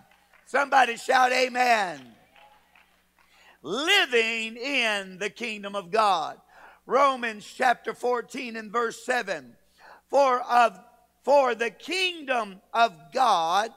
Somebody 0.45 0.97
shout, 0.97 1.31
Amen. 1.31 2.01
Living 3.61 4.55
in 4.57 5.17
the 5.19 5.29
kingdom 5.29 5.75
of 5.75 5.91
God. 5.91 6.37
Romans 6.89 7.45
chapter 7.55 7.93
14 7.93 8.55
and 8.55 8.71
verse 8.71 9.05
7. 9.05 9.55
For 10.09 10.41
of 10.41 10.79
for 11.21 11.53
the 11.53 11.69
kingdom 11.69 12.61
of 12.73 12.95
God 13.13 13.69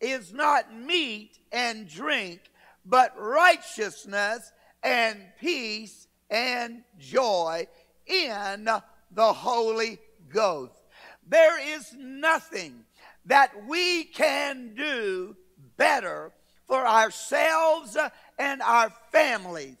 is 0.00 0.32
not 0.32 0.72
meat 0.72 1.40
and 1.50 1.88
drink, 1.88 2.40
but 2.84 3.12
righteousness 3.18 4.52
and 4.84 5.20
peace 5.40 6.06
and 6.30 6.84
joy 7.00 7.66
in 8.06 8.68
the 9.10 9.32
Holy 9.32 9.98
Ghost. 10.28 10.80
There 11.26 11.58
is 11.74 11.96
nothing 11.98 12.84
that 13.24 13.66
we 13.66 14.04
can 14.04 14.72
do 14.76 15.34
better 15.76 16.30
for 16.68 16.86
ourselves 16.86 17.96
and 18.38 18.62
our 18.62 18.92
families 19.10 19.78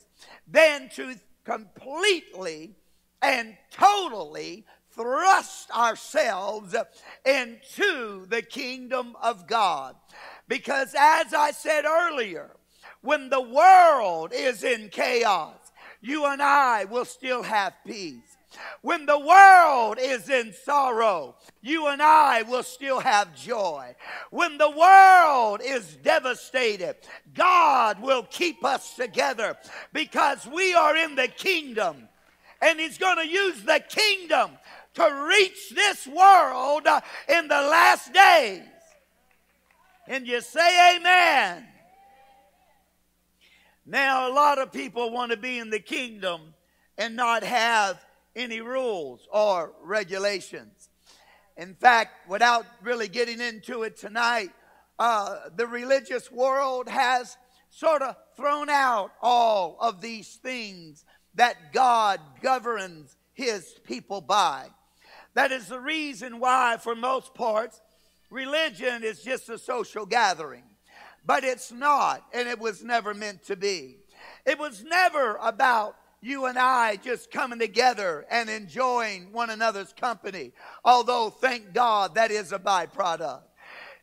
than 0.48 0.88
to 0.96 1.14
completely 1.46 2.74
and 3.22 3.56
totally 3.70 4.66
thrust 4.90 5.70
ourselves 5.70 6.74
into 7.24 8.26
the 8.26 8.42
kingdom 8.42 9.14
of 9.22 9.46
God. 9.46 9.94
Because 10.48 10.94
as 10.98 11.32
I 11.32 11.52
said 11.52 11.84
earlier, 11.84 12.50
when 13.00 13.30
the 13.30 13.40
world 13.40 14.32
is 14.34 14.64
in 14.64 14.88
chaos, 14.88 15.65
you 16.06 16.26
and 16.26 16.40
I 16.40 16.84
will 16.84 17.04
still 17.04 17.42
have 17.42 17.74
peace. 17.84 18.36
When 18.80 19.06
the 19.06 19.18
world 19.18 19.98
is 20.00 20.30
in 20.30 20.52
sorrow, 20.52 21.34
you 21.60 21.88
and 21.88 22.00
I 22.00 22.42
will 22.42 22.62
still 22.62 23.00
have 23.00 23.34
joy. 23.34 23.94
When 24.30 24.56
the 24.56 24.70
world 24.70 25.60
is 25.64 25.96
devastated, 25.96 26.96
God 27.34 28.00
will 28.00 28.22
keep 28.22 28.64
us 28.64 28.94
together 28.94 29.56
because 29.92 30.46
we 30.46 30.74
are 30.74 30.96
in 30.96 31.16
the 31.16 31.28
kingdom. 31.28 32.08
And 32.62 32.80
He's 32.80 32.98
going 32.98 33.18
to 33.18 33.28
use 33.28 33.62
the 33.62 33.82
kingdom 33.88 34.52
to 34.94 35.28
reach 35.28 35.70
this 35.74 36.06
world 36.06 36.86
in 37.28 37.48
the 37.48 37.54
last 37.54 38.12
days. 38.12 38.62
And 40.06 40.26
you 40.26 40.40
say 40.40 40.96
amen. 40.96 41.66
Now, 43.86 44.28
a 44.28 44.34
lot 44.34 44.58
of 44.58 44.72
people 44.72 45.12
want 45.12 45.30
to 45.30 45.36
be 45.36 45.58
in 45.58 45.70
the 45.70 45.78
kingdom 45.78 46.54
and 46.98 47.14
not 47.14 47.44
have 47.44 48.04
any 48.34 48.60
rules 48.60 49.28
or 49.32 49.72
regulations. 49.80 50.88
In 51.56 51.74
fact, 51.74 52.28
without 52.28 52.66
really 52.82 53.06
getting 53.06 53.40
into 53.40 53.84
it 53.84 53.96
tonight, 53.96 54.50
uh, 54.98 55.36
the 55.54 55.68
religious 55.68 56.32
world 56.32 56.88
has 56.88 57.36
sort 57.70 58.02
of 58.02 58.16
thrown 58.36 58.68
out 58.68 59.12
all 59.22 59.76
of 59.80 60.00
these 60.00 60.34
things 60.34 61.04
that 61.36 61.72
God 61.72 62.20
governs 62.42 63.16
his 63.34 63.74
people 63.84 64.20
by. 64.20 64.66
That 65.34 65.52
is 65.52 65.68
the 65.68 65.80
reason 65.80 66.40
why, 66.40 66.78
for 66.80 66.96
most 66.96 67.34
parts, 67.34 67.80
religion 68.30 69.04
is 69.04 69.22
just 69.22 69.48
a 69.48 69.58
social 69.58 70.06
gathering. 70.06 70.64
But 71.26 71.42
it's 71.44 71.72
not, 71.72 72.24
and 72.32 72.48
it 72.48 72.58
was 72.58 72.84
never 72.84 73.12
meant 73.12 73.44
to 73.44 73.56
be. 73.56 73.96
It 74.44 74.58
was 74.58 74.84
never 74.84 75.36
about 75.42 75.96
you 76.20 76.46
and 76.46 76.58
I 76.58 76.96
just 76.96 77.30
coming 77.30 77.58
together 77.58 78.26
and 78.30 78.48
enjoying 78.48 79.32
one 79.32 79.50
another's 79.50 79.92
company, 79.92 80.52
although 80.84 81.30
thank 81.30 81.72
God 81.72 82.14
that 82.14 82.30
is 82.30 82.52
a 82.52 82.58
byproduct. 82.58 83.42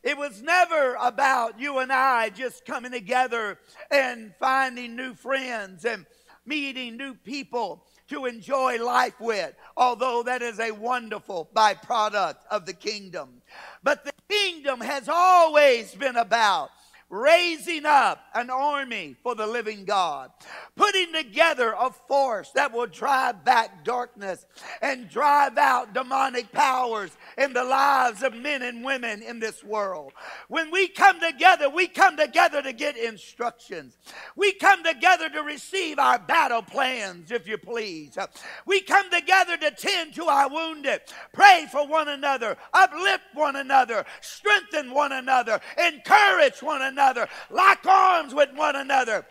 It 0.04 0.18
was 0.18 0.42
never 0.42 0.96
about 0.96 1.60
you 1.60 1.80
and 1.80 1.92
I 1.92 2.30
just 2.30 2.66
coming 2.66 2.92
together 2.92 3.58
and 3.90 4.34
finding 4.38 4.98
new 4.98 5.14
friends 5.14 5.86
and 5.86 6.06
meeting 6.46 6.98
new 6.98 7.14
people 7.14 7.86
to 8.10 8.26
enjoy 8.26 8.84
life 8.84 9.20
with, 9.22 9.54
although 9.78 10.24
that 10.24 10.42
is 10.42 10.60
a 10.60 10.72
wonderful 10.72 11.50
byproduct 11.56 12.36
of 12.52 12.66
the 12.66 12.74
kingdom. 12.74 13.42
But 13.82 14.04
the 14.04 14.12
kingdom 14.30 14.82
has 14.82 15.08
always 15.08 15.96
been 15.96 16.18
about 16.18 16.70
raising 17.14 17.86
up 17.86 18.26
an 18.34 18.50
army 18.50 19.16
for 19.22 19.36
the 19.36 19.46
living 19.46 19.86
God, 19.86 20.32
putting 20.76 21.14
together 21.14 21.76
a 21.80 21.92
force 21.92 22.50
that 22.56 22.74
will 22.74 22.88
drive 22.88 23.46
back 23.46 23.86
darkness 23.86 24.48
and 24.82 25.08
drive 25.10 25.60
out 25.60 25.94
demonic 25.94 26.52
powers 26.52 27.12
in 27.38 27.54
the 27.54 27.64
lives 27.64 28.24
of 28.24 28.34
men 28.34 28.64
and 28.64 28.84
women 28.84 29.22
in 29.22 29.40
this 29.40 29.64
world. 29.64 30.12
When 30.48 30.72
we 30.72 30.88
come 30.88 31.20
together, 31.20 31.70
we 31.70 31.86
come 31.86 32.18
together 32.18 32.64
to 32.64 32.74
get 32.74 32.98
instructions. 32.98 33.96
We 34.36 34.54
come 34.54 34.84
together 34.84 35.30
to 35.30 35.44
receive 35.44 36.00
our 36.00 36.18
battle 36.18 36.64
plans, 36.64 37.30
if 37.30 37.48
you 37.48 37.60
please. 37.60 38.18
We 38.66 38.82
come 38.82 39.12
together 39.12 39.56
to 39.58 39.70
tend 39.70 40.16
to 40.16 40.26
our 40.26 40.50
wounded, 40.50 41.02
pray 41.32 41.68
for 41.72 41.88
one 41.88 42.08
another, 42.08 42.58
uplift 42.74 43.36
one 43.36 43.56
another, 43.56 44.04
strengthen 44.22 44.92
one 44.92 45.12
another, 45.12 45.62
encourage 45.78 46.64
one 46.64 46.82
another 46.82 47.03
another, 47.04 47.28
lock 47.52 47.86
arms 47.86 48.34
with 48.34 48.50
one 48.56 48.76
another. 48.76 49.26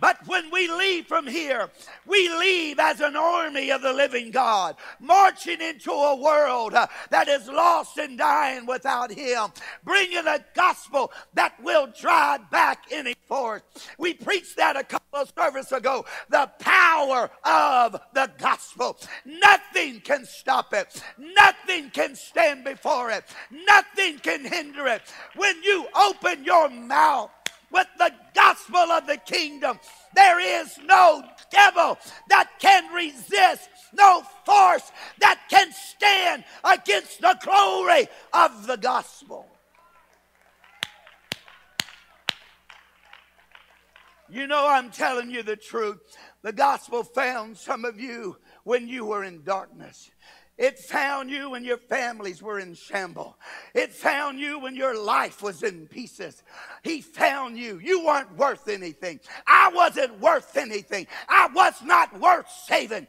But 0.00 0.26
when 0.26 0.50
we 0.50 0.68
leave 0.68 1.06
from 1.06 1.26
here, 1.26 1.70
we 2.06 2.28
leave 2.28 2.78
as 2.78 3.00
an 3.00 3.16
army 3.16 3.70
of 3.70 3.82
the 3.82 3.92
living 3.92 4.30
God, 4.30 4.76
marching 5.00 5.60
into 5.60 5.90
a 5.90 6.16
world 6.16 6.74
uh, 6.74 6.86
that 7.10 7.28
is 7.28 7.48
lost 7.48 7.98
and 7.98 8.16
dying 8.16 8.66
without 8.66 9.10
Him, 9.10 9.48
bringing 9.84 10.26
a 10.26 10.44
gospel 10.54 11.12
that 11.34 11.54
will 11.62 11.88
drive 12.00 12.50
back 12.50 12.84
any 12.90 13.14
force. 13.26 13.62
We 13.98 14.14
preached 14.14 14.56
that 14.56 14.76
a 14.76 14.84
couple 14.84 15.20
of 15.20 15.32
services 15.36 15.72
ago. 15.72 16.04
The 16.28 16.50
power 16.58 17.30
of 17.44 18.00
the 18.14 18.30
gospel. 18.38 18.98
Nothing 19.24 20.00
can 20.00 20.24
stop 20.24 20.72
it, 20.72 21.02
nothing 21.18 21.90
can 21.90 22.14
stand 22.14 22.64
before 22.64 23.10
it, 23.10 23.24
nothing 23.50 24.18
can 24.18 24.44
hinder 24.44 24.86
it. 24.86 25.02
When 25.36 25.62
you 25.62 25.86
open 25.94 26.44
your 26.44 26.68
mouth, 26.68 27.30
with 27.70 27.86
the 27.98 28.12
gospel 28.34 28.78
of 28.78 29.06
the 29.06 29.18
kingdom. 29.18 29.78
There 30.14 30.40
is 30.40 30.78
no 30.84 31.22
devil 31.50 31.98
that 32.28 32.48
can 32.58 32.92
resist, 32.92 33.68
no 33.92 34.22
force 34.44 34.90
that 35.20 35.40
can 35.48 35.70
stand 35.72 36.44
against 36.64 37.20
the 37.20 37.36
glory 37.42 38.08
of 38.32 38.66
the 38.66 38.76
gospel. 38.76 39.46
You 44.30 44.46
know, 44.46 44.66
I'm 44.68 44.90
telling 44.90 45.30
you 45.30 45.42
the 45.42 45.56
truth. 45.56 45.98
The 46.42 46.52
gospel 46.52 47.02
found 47.02 47.56
some 47.56 47.86
of 47.86 47.98
you 47.98 48.36
when 48.64 48.86
you 48.86 49.06
were 49.06 49.24
in 49.24 49.42
darkness. 49.42 50.10
It 50.58 50.78
found 50.78 51.30
you 51.30 51.50
when 51.50 51.64
your 51.64 51.78
families 51.78 52.42
were 52.42 52.58
in 52.58 52.74
shambles. 52.74 53.36
It 53.74 53.92
found 53.92 54.40
you 54.40 54.58
when 54.58 54.74
your 54.74 55.00
life 55.00 55.40
was 55.40 55.62
in 55.62 55.86
pieces. 55.86 56.42
He 56.82 57.00
found 57.00 57.56
you. 57.56 57.78
You 57.78 58.04
weren't 58.04 58.36
worth 58.36 58.66
anything. 58.68 59.20
I 59.46 59.70
wasn't 59.72 60.20
worth 60.20 60.56
anything. 60.56 61.06
I 61.28 61.48
was 61.54 61.74
not 61.82 62.18
worth 62.18 62.50
saving 62.66 63.06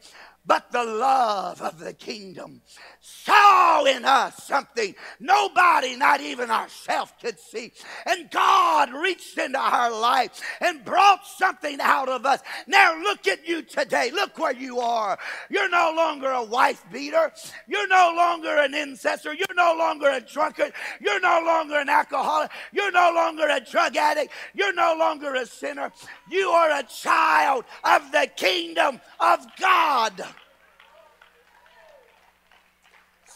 but 0.50 0.72
the 0.72 0.84
love 0.84 1.62
of 1.62 1.78
the 1.78 1.94
kingdom 1.94 2.60
saw 3.02 3.86
in 3.86 4.04
us 4.04 4.44
something 4.46 4.96
nobody, 5.20 5.96
not 5.96 6.22
even 6.22 6.50
ourselves, 6.50 7.14
could 7.22 7.40
see. 7.40 7.72
And 8.08 8.32
God 8.32 8.92
reached 8.92 9.38
into 9.38 9.60
our 9.60 9.92
life 9.92 10.42
and 10.60 10.84
brought 10.84 11.24
something 11.24 11.80
out 11.80 12.10
of 12.10 12.26
us. 12.26 12.42
Now 12.66 13.00
look 13.00 13.28
at 13.28 13.48
you 13.48 13.62
today. 13.62 14.10
Look 14.12 14.40
where 14.40 14.56
you 14.56 14.80
are. 14.80 15.20
You're 15.52 15.70
no 15.70 15.94
longer 15.96 16.32
a 16.32 16.44
wife 16.44 16.84
beater. 16.92 17.32
You're 17.68 17.88
no 17.88 18.12
longer 18.16 18.58
an 18.58 18.74
incestor. 18.74 19.38
You're 19.38 19.56
no 19.56 19.76
longer 19.78 20.10
a 20.10 20.20
drunkard. 20.20 20.74
You're 21.00 21.22
no 21.22 21.44
longer 21.46 21.76
an 21.76 21.90
alcoholic. 21.90 22.50
You're 22.74 22.92
no 22.92 23.12
longer 23.14 23.48
a 23.48 23.60
drug 23.60 23.96
addict. 23.96 24.34
You're 24.56 24.74
no 24.74 24.96
longer 24.98 25.36
a 25.36 25.46
sinner. 25.46 25.92
You 26.28 26.50
are 26.50 26.72
a 26.72 26.84
child 26.84 27.66
of 27.84 28.12
the 28.12 28.28
kingdom 28.36 29.00
of 29.20 29.46
God. 29.60 30.26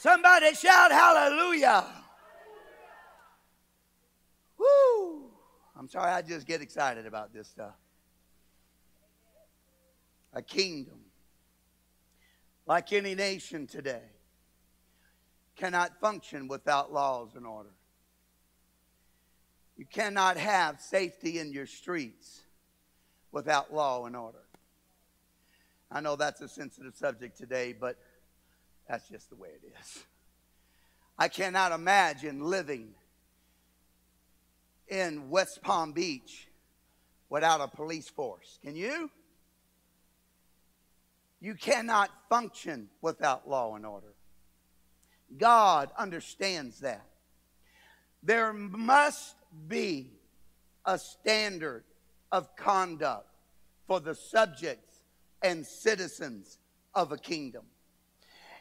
Somebody 0.03 0.53
shout 0.53 0.91
hallelujah. 0.91 1.85
Woo! 4.57 5.31
I'm 5.77 5.87
sorry, 5.87 6.11
I 6.11 6.21
just 6.21 6.45
get 6.45 6.61
excited 6.61 7.05
about 7.05 7.33
this 7.33 7.47
stuff. 7.47 7.75
A 10.33 10.41
kingdom, 10.41 10.99
like 12.65 12.91
any 12.91 13.15
nation 13.15 13.65
today, 13.65 14.03
cannot 15.55 15.97
function 16.01 16.49
without 16.49 16.91
laws 16.91 17.35
and 17.37 17.47
order. 17.47 17.71
You 19.77 19.85
cannot 19.85 20.35
have 20.35 20.81
safety 20.81 21.39
in 21.39 21.53
your 21.53 21.65
streets 21.65 22.41
without 23.31 23.73
law 23.73 24.05
and 24.05 24.17
order. 24.17 24.43
I 25.89 26.01
know 26.01 26.17
that's 26.17 26.41
a 26.41 26.49
sensitive 26.49 26.93
subject 26.93 27.37
today, 27.37 27.71
but 27.71 27.97
that's 28.93 29.09
just 29.09 29.31
the 29.31 29.35
way 29.35 29.49
it 29.49 29.73
is. 29.81 30.03
I 31.17 31.27
cannot 31.27 31.71
imagine 31.71 32.43
living 32.43 32.89
in 34.87 35.31
West 35.31 35.63
Palm 35.63 35.93
Beach 35.93 36.47
without 37.27 37.59
a 37.59 37.67
police 37.67 38.07
force. 38.07 38.59
Can 38.63 38.75
you? 38.75 39.09
You 41.41 41.55
cannot 41.55 42.11
function 42.29 42.87
without 43.01 43.49
law 43.49 43.75
and 43.75 43.83
order. 43.83 44.13
God 45.39 45.89
understands 45.97 46.81
that. 46.81 47.07
There 48.21 48.53
must 48.53 49.35
be 49.67 50.11
a 50.85 50.99
standard 50.99 51.83
of 52.31 52.55
conduct 52.55 53.27
for 53.87 53.99
the 53.99 54.13
subjects 54.13 54.97
and 55.41 55.65
citizens 55.65 56.59
of 56.93 57.11
a 57.11 57.17
kingdom. 57.17 57.63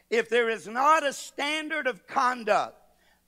If 0.09 0.29
there 0.29 0.49
is 0.49 0.67
not 0.67 1.05
a 1.05 1.13
standard 1.13 1.87
of 1.87 2.07
conduct, 2.07 2.75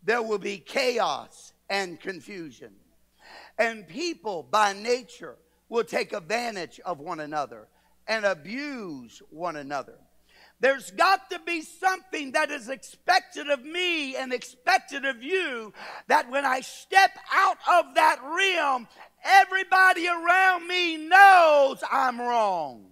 there 0.04 0.22
will 0.22 0.38
be 0.38 0.58
chaos 0.58 1.54
and 1.70 2.00
confusion. 2.00 2.74
And 3.58 3.88
people 3.88 4.44
by 4.44 4.74
nature 4.74 5.38
will 5.70 5.84
take 5.84 6.14
advantage 6.14 6.80
of 6.86 7.00
one 7.00 7.20
another 7.20 7.68
and 8.08 8.26
abuse 8.26 9.22
one 9.30 9.56
another. 9.56 9.96
There's 10.60 10.92
got 10.92 11.30
to 11.32 11.40
be 11.40 11.62
something 11.62 12.32
that 12.32 12.50
is 12.50 12.70
expected 12.70 13.50
of 13.50 13.64
me 13.64 14.16
and 14.16 14.32
expected 14.32 15.04
of 15.06 15.22
you 15.22 15.74
that 16.08 16.30
when 16.30 16.46
I 16.46 16.62
step 16.62 17.12
out 17.34 17.58
of 17.70 17.96
that 17.96 18.20
realm, 18.24 18.88
everybody 19.24 20.08
around 20.08 20.68
me 20.68 20.98
knows 20.98 21.84
I'm 21.92 22.22
wrong. 22.22 22.86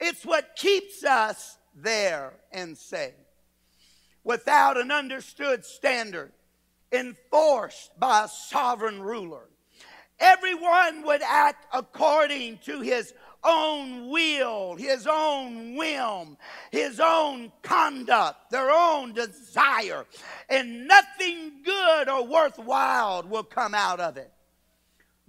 It's 0.00 0.24
what 0.24 0.56
keeps 0.56 1.04
us 1.04 1.58
there 1.76 2.32
and 2.50 2.76
say. 2.76 3.14
Without 4.24 4.76
an 4.76 4.90
understood 4.90 5.64
standard 5.64 6.32
enforced 6.90 7.98
by 8.00 8.24
a 8.24 8.28
sovereign 8.28 9.00
ruler, 9.00 9.48
everyone 10.18 11.04
would 11.04 11.22
act 11.22 11.66
according 11.72 12.58
to 12.64 12.80
his 12.80 13.12
own 13.44 14.10
will, 14.10 14.74
his 14.74 15.06
own 15.06 15.76
whim, 15.76 16.36
his 16.72 16.98
own 16.98 17.52
conduct, 17.62 18.50
their 18.50 18.70
own 18.70 19.12
desire, 19.12 20.04
and 20.48 20.88
nothing 20.88 21.62
good 21.64 22.08
or 22.08 22.26
worthwhile 22.26 23.22
will 23.22 23.44
come 23.44 23.74
out 23.74 24.00
of 24.00 24.16
it. 24.16 24.32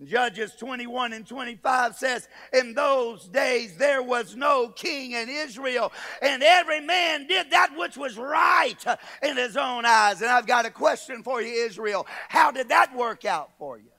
Judges 0.04 0.54
21 0.56 1.14
and 1.14 1.26
25 1.26 1.96
says, 1.96 2.28
In 2.54 2.76
those 2.76 3.28
days 3.28 3.78
there 3.78 4.04
was 4.04 4.36
no 4.36 4.70
king 4.70 5.14
in 5.14 5.28
Israel, 5.28 5.92
and 6.22 6.44
every 6.44 6.82
man 6.82 7.26
did 7.26 7.50
that 7.52 7.76
which 7.76 7.98
was 7.98 8.18
right 8.18 8.78
in 9.24 9.38
his 9.38 9.58
own 9.58 9.86
eyes. 9.86 10.22
And 10.22 10.30
I've 10.30 10.46
got 10.46 10.68
a 10.68 10.72
question 10.72 11.24
for 11.24 11.42
you, 11.42 11.66
Israel. 11.66 12.06
How 12.30 12.52
did 12.52 12.70
that 12.70 12.96
work 12.96 13.26
out 13.26 13.52
for 13.58 13.80
you? 13.80 13.90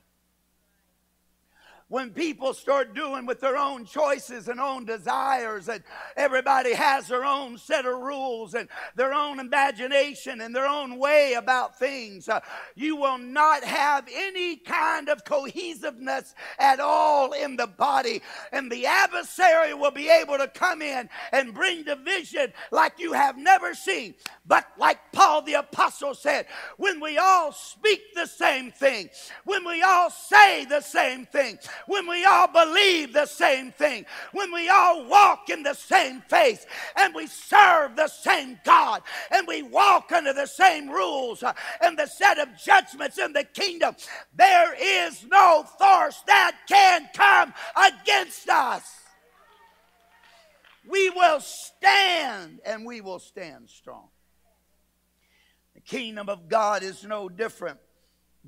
When 1.89 2.11
people 2.11 2.53
start 2.53 2.95
doing 2.95 3.25
with 3.25 3.41
their 3.41 3.57
own 3.57 3.85
choices 3.87 4.49
and 4.49 4.61
own 4.61 4.85
desires, 4.85 5.69
and 5.69 5.83
everybody 6.17 6.75
has 6.75 7.09
their 7.09 7.25
own 7.25 7.57
set 7.57 7.87
of 7.87 7.99
rules 7.99 8.55
and 8.55 8.69
their 8.95 9.15
own 9.15 9.41
imagination 9.41 10.43
and 10.43 10.55
their 10.55 10.67
own 10.67 10.99
way 10.99 11.33
about 11.33 11.79
things, 11.79 12.29
uh, 12.29 12.41
you 12.75 12.95
will 12.97 13.17
not 13.17 13.65
have 13.65 14.07
any 14.13 14.57
kind 14.57 15.09
of 15.09 15.25
cohesiveness 15.25 16.35
at 16.59 16.79
all 16.79 17.33
in 17.33 17.57
the 17.57 17.67
body. 17.67 18.21
And 18.53 18.71
the 18.71 18.85
adversary 18.85 19.73
will 19.73 19.91
be 19.91 20.11
able 20.11 20.37
to 20.37 20.49
come 20.49 20.83
in 20.83 21.09
and 21.33 21.55
bring 21.55 21.85
division 21.85 22.53
like 22.71 22.99
you 22.99 23.15
have 23.15 23.39
never 23.39 23.75
seen. 23.75 24.15
But 24.47 24.67
like 24.79 24.99
Paul 25.13 25.43
the 25.43 25.55
Apostle 25.55 26.15
said, 26.15 26.47
when 26.77 27.01
we 27.01 27.17
all 27.17 27.53
speak 27.53 28.15
the 28.15 28.27
same 28.27 28.71
thing, 28.71 29.09
when 29.45 29.67
we 29.67 29.83
all 29.83 30.11
say 30.11 30.67
the 30.67 30.81
same 30.81 31.25
thing, 31.25 31.59
when 31.87 32.09
we 32.09 32.25
all 32.25 32.49
believe 32.49 33.13
the 33.13 33.27
same 33.27 33.73
thing, 33.73 34.07
when 34.33 34.53
we 34.53 34.69
all 34.69 35.07
walk 35.09 35.51
in 35.51 35.63
the 35.63 35.75
same 35.75 36.23
faith, 36.29 36.67
and 36.97 37.15
we 37.15 37.27
serve 37.27 37.97
the 37.97 38.09
same 38.09 38.59
God, 38.65 39.03
and 39.31 39.47
we 39.47 39.63
walk 39.63 40.13
under 40.13 40.33
the 40.33 40.47
same 40.47 40.89
rules 40.89 41.43
uh, 41.43 41.53
and 41.81 41.99
the 41.99 42.07
set 42.07 42.39
of 42.39 42.49
judgments 42.57 43.19
in 43.19 43.33
the 43.33 43.45
kingdom, 43.45 43.95
there 44.35 44.75
is 44.81 45.25
no 45.31 45.65
force 45.79 46.23
that 46.27 46.57
can 46.69 47.09
come 47.15 47.55
against 47.77 48.49
us. 48.49 48.83
We 50.89 51.11
will 51.11 51.41
stand 51.41 52.61
and 52.65 52.87
we 52.87 53.01
will 53.01 53.19
stand 53.19 53.69
strong. 53.69 54.09
The 55.75 55.81
kingdom 55.83 56.29
of 56.29 56.49
God 56.49 56.83
is 56.83 57.05
no 57.05 57.29
different 57.29 57.79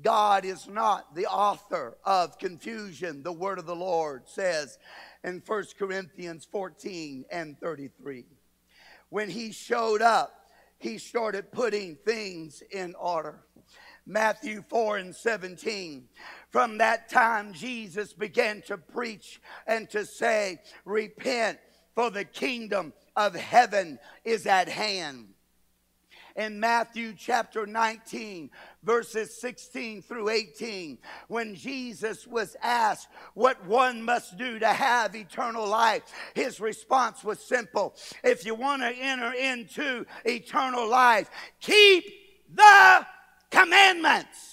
God 0.01 0.45
is 0.45 0.67
not 0.67 1.15
the 1.15 1.27
author 1.27 1.97
of 2.05 2.37
confusion, 2.37 3.23
the 3.23 3.31
word 3.31 3.59
of 3.59 3.65
the 3.65 3.75
Lord 3.75 4.23
says 4.27 4.77
in 5.23 5.41
1 5.45 5.65
Corinthians 5.77 6.47
14 6.51 7.25
and 7.31 7.59
33. 7.59 8.25
When 9.09 9.29
he 9.29 9.51
showed 9.51 10.01
up, 10.01 10.33
he 10.77 10.97
started 10.97 11.51
putting 11.51 11.95
things 11.95 12.63
in 12.71 12.95
order. 12.95 13.43
Matthew 14.05 14.63
4 14.67 14.97
and 14.97 15.15
17. 15.15 16.05
From 16.49 16.79
that 16.79 17.09
time, 17.09 17.53
Jesus 17.53 18.13
began 18.13 18.61
to 18.63 18.77
preach 18.77 19.39
and 19.67 19.89
to 19.91 20.05
say, 20.05 20.59
Repent, 20.85 21.59
for 21.93 22.09
the 22.09 22.25
kingdom 22.25 22.93
of 23.15 23.35
heaven 23.35 23.99
is 24.23 24.47
at 24.47 24.69
hand 24.69 25.27
in 26.35 26.59
Matthew 26.59 27.13
chapter 27.17 27.65
19, 27.65 28.49
verses 28.83 29.39
16 29.39 30.01
through 30.01 30.29
18, 30.29 30.97
when 31.27 31.55
Jesus 31.55 32.27
was 32.27 32.55
asked 32.61 33.07
what 33.33 33.65
one 33.65 34.01
must 34.01 34.37
do 34.37 34.59
to 34.59 34.67
have 34.67 35.15
eternal 35.15 35.67
life, 35.67 36.03
his 36.33 36.59
response 36.59 37.23
was 37.23 37.39
simple 37.39 37.95
If 38.23 38.45
you 38.45 38.55
want 38.55 38.81
to 38.81 38.89
enter 38.89 39.33
into 39.33 40.05
eternal 40.25 40.87
life, 40.87 41.29
keep 41.59 42.05
the 42.53 43.05
commandments. 43.49 44.50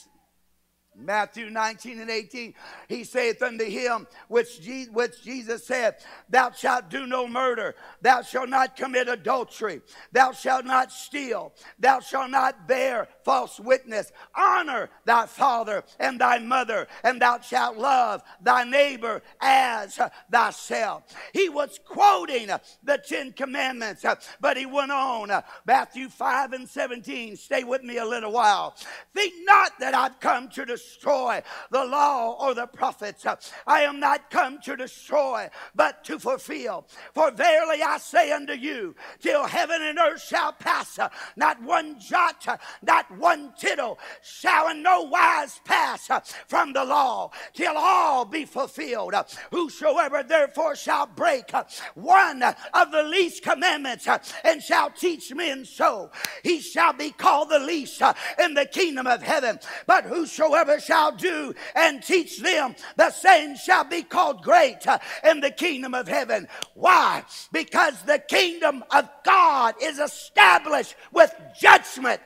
Matthew 0.98 1.48
19 1.48 2.00
and 2.00 2.10
18, 2.10 2.54
he 2.88 3.04
saith 3.04 3.40
unto 3.42 3.64
him, 3.64 4.06
which, 4.26 4.60
Je- 4.60 4.88
which 4.92 5.22
Jesus 5.22 5.64
said, 5.64 5.96
Thou 6.28 6.50
shalt 6.50 6.90
do 6.90 7.06
no 7.06 7.28
murder, 7.28 7.76
thou 8.02 8.22
shalt 8.22 8.48
not 8.48 8.76
commit 8.76 9.08
adultery, 9.08 9.80
thou 10.12 10.32
shalt 10.32 10.64
not 10.64 10.90
steal, 10.90 11.54
thou 11.78 12.00
shalt 12.00 12.30
not 12.30 12.66
bear 12.66 13.08
false 13.24 13.60
witness, 13.60 14.10
honor 14.34 14.90
thy 15.04 15.26
father 15.26 15.84
and 16.00 16.20
thy 16.20 16.38
mother, 16.38 16.88
and 17.04 17.22
thou 17.22 17.38
shalt 17.40 17.76
love 17.76 18.22
thy 18.42 18.64
neighbor 18.64 19.22
as 19.40 19.98
thyself. 20.30 21.04
He 21.32 21.48
was 21.48 21.78
quoting 21.86 22.48
the 22.82 22.98
Ten 22.98 23.32
Commandments, 23.32 24.04
but 24.40 24.56
he 24.56 24.66
went 24.66 24.90
on. 24.90 25.30
Matthew 25.64 26.08
5 26.08 26.52
and 26.54 26.68
17, 26.68 27.36
stay 27.36 27.62
with 27.64 27.82
me 27.82 27.98
a 27.98 28.04
little 28.04 28.32
while. 28.32 28.74
Think 29.14 29.34
not 29.44 29.72
that 29.78 29.94
I've 29.94 30.18
come 30.20 30.48
to 30.50 30.64
destroy 30.64 30.87
destroy 30.88 31.42
the 31.70 31.84
law 31.84 32.36
or 32.40 32.54
the 32.54 32.66
prophets. 32.66 33.26
I 33.66 33.82
am 33.82 34.00
not 34.00 34.30
come 34.30 34.58
to 34.62 34.76
destroy, 34.76 35.48
but 35.74 36.04
to 36.04 36.18
fulfill. 36.18 36.86
For 37.14 37.30
verily 37.30 37.82
I 37.82 37.98
say 37.98 38.32
unto 38.32 38.54
you, 38.54 38.94
till 39.20 39.44
heaven 39.44 39.82
and 39.82 39.98
earth 39.98 40.22
shall 40.22 40.52
pass, 40.52 40.98
not 41.36 41.62
one 41.62 42.00
jot, 42.00 42.60
not 42.82 43.10
one 43.18 43.52
tittle 43.58 43.98
shall 44.22 44.68
in 44.68 44.82
no 44.82 45.02
wise 45.02 45.60
pass 45.64 46.08
from 46.46 46.72
the 46.72 46.84
law, 46.84 47.30
till 47.52 47.74
all 47.76 48.24
be 48.24 48.44
fulfilled. 48.44 49.14
Whosoever 49.50 50.22
therefore 50.22 50.76
shall 50.76 51.06
break 51.06 51.50
one 51.94 52.42
of 52.42 52.92
the 52.92 53.02
least 53.02 53.42
commandments 53.42 54.08
and 54.44 54.62
shall 54.62 54.90
teach 54.90 55.34
men 55.34 55.64
so, 55.64 56.10
he 56.42 56.60
shall 56.60 56.92
be 56.92 57.10
called 57.10 57.50
the 57.50 57.58
least 57.58 58.02
in 58.38 58.54
the 58.54 58.66
kingdom 58.66 59.06
of 59.06 59.22
heaven. 59.22 59.58
But 59.86 60.04
whosoever 60.04 60.77
shall 60.80 61.12
do 61.12 61.54
and 61.74 62.02
teach 62.02 62.40
them, 62.40 62.74
the 62.96 63.10
same 63.10 63.56
shall 63.56 63.84
be 63.84 64.02
called 64.02 64.42
great 64.42 64.86
uh, 64.86 64.98
in 65.24 65.40
the 65.40 65.50
kingdom 65.50 65.94
of 65.94 66.08
heaven. 66.08 66.48
Why? 66.74 67.24
Because 67.52 68.02
the 68.02 68.18
kingdom 68.18 68.84
of 68.90 69.08
God 69.24 69.74
is 69.82 69.98
established 69.98 70.94
with 71.12 71.34
judgment. 71.58 72.20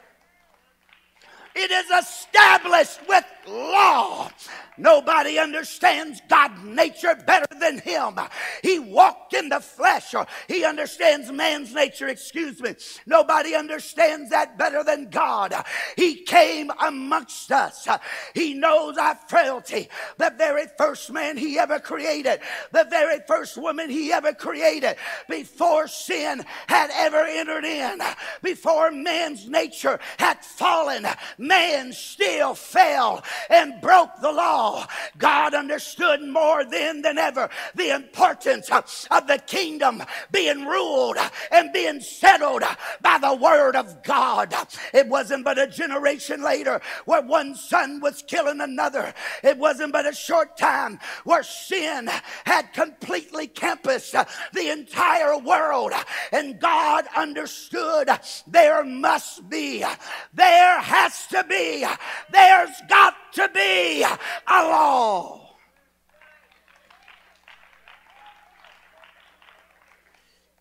It 1.54 1.70
is 1.70 1.90
established 1.90 3.00
with 3.08 3.24
law. 3.46 4.30
Nobody 4.78 5.38
understands 5.38 6.20
God's 6.28 6.62
nature 6.64 7.14
better 7.26 7.46
than 7.60 7.78
him. 7.78 8.18
He 8.62 8.78
walked 8.78 9.34
in 9.34 9.48
the 9.48 9.60
flesh. 9.60 10.14
He 10.48 10.64
understands 10.64 11.30
man's 11.30 11.74
nature, 11.74 12.08
excuse 12.08 12.60
me. 12.60 12.74
Nobody 13.06 13.54
understands 13.54 14.30
that 14.30 14.56
better 14.56 14.82
than 14.82 15.10
God. 15.10 15.54
He 15.96 16.22
came 16.22 16.70
amongst 16.80 17.52
us. 17.52 17.86
He 18.34 18.54
knows 18.54 18.96
our 18.96 19.18
frailty. 19.28 19.88
The 20.16 20.32
very 20.38 20.64
first 20.78 21.12
man 21.12 21.36
he 21.36 21.58
ever 21.58 21.78
created, 21.78 22.40
the 22.72 22.86
very 22.88 23.18
first 23.28 23.58
woman 23.58 23.90
he 23.90 24.12
ever 24.12 24.32
created, 24.32 24.96
before 25.28 25.86
sin 25.86 26.44
had 26.66 26.90
ever 26.94 27.24
entered 27.26 27.64
in, 27.64 28.00
before 28.42 28.90
man's 28.90 29.48
nature 29.48 30.00
had 30.18 30.42
fallen, 30.42 31.06
man 31.38 31.92
still 31.92 32.54
fell 32.54 33.22
and 33.50 33.80
broke 33.80 34.10
the 34.20 34.32
law. 34.32 34.86
God 35.18 35.54
understood 35.54 36.22
more 36.22 36.64
then 36.64 37.02
than 37.02 37.18
ever 37.18 37.48
the 37.74 37.94
importance 37.94 38.70
of 38.70 39.26
the 39.26 39.42
kingdom 39.46 40.02
being 40.30 40.64
ruled 40.66 41.16
and 41.50 41.72
being 41.72 42.00
settled 42.00 42.62
by 43.00 43.18
the 43.18 43.34
word 43.34 43.76
of 43.76 44.02
God. 44.02 44.54
It 44.92 45.06
wasn't 45.06 45.44
but 45.44 45.58
a 45.58 45.66
generation 45.66 46.42
later 46.42 46.80
where 47.04 47.22
one 47.22 47.54
son 47.54 48.00
was 48.00 48.22
killing 48.26 48.60
another. 48.60 49.14
It 49.42 49.58
wasn't 49.58 49.92
but 49.92 50.06
a 50.06 50.14
short 50.14 50.56
time 50.56 50.98
where 51.24 51.42
sin 51.42 52.08
had 52.44 52.72
completely 52.72 53.46
campused 53.46 54.14
the 54.52 54.70
entire 54.70 55.38
world. 55.38 55.92
And 56.32 56.60
God 56.60 57.06
understood 57.16 58.08
there 58.46 58.84
must 58.84 59.48
be, 59.48 59.84
there 60.32 60.80
has 60.80 61.26
to 61.28 61.44
be, 61.48 61.84
there's 62.30 62.70
got 62.88 63.14
to 63.34 63.50
be 63.54 64.02
a 64.02 64.62
law. 64.62 65.42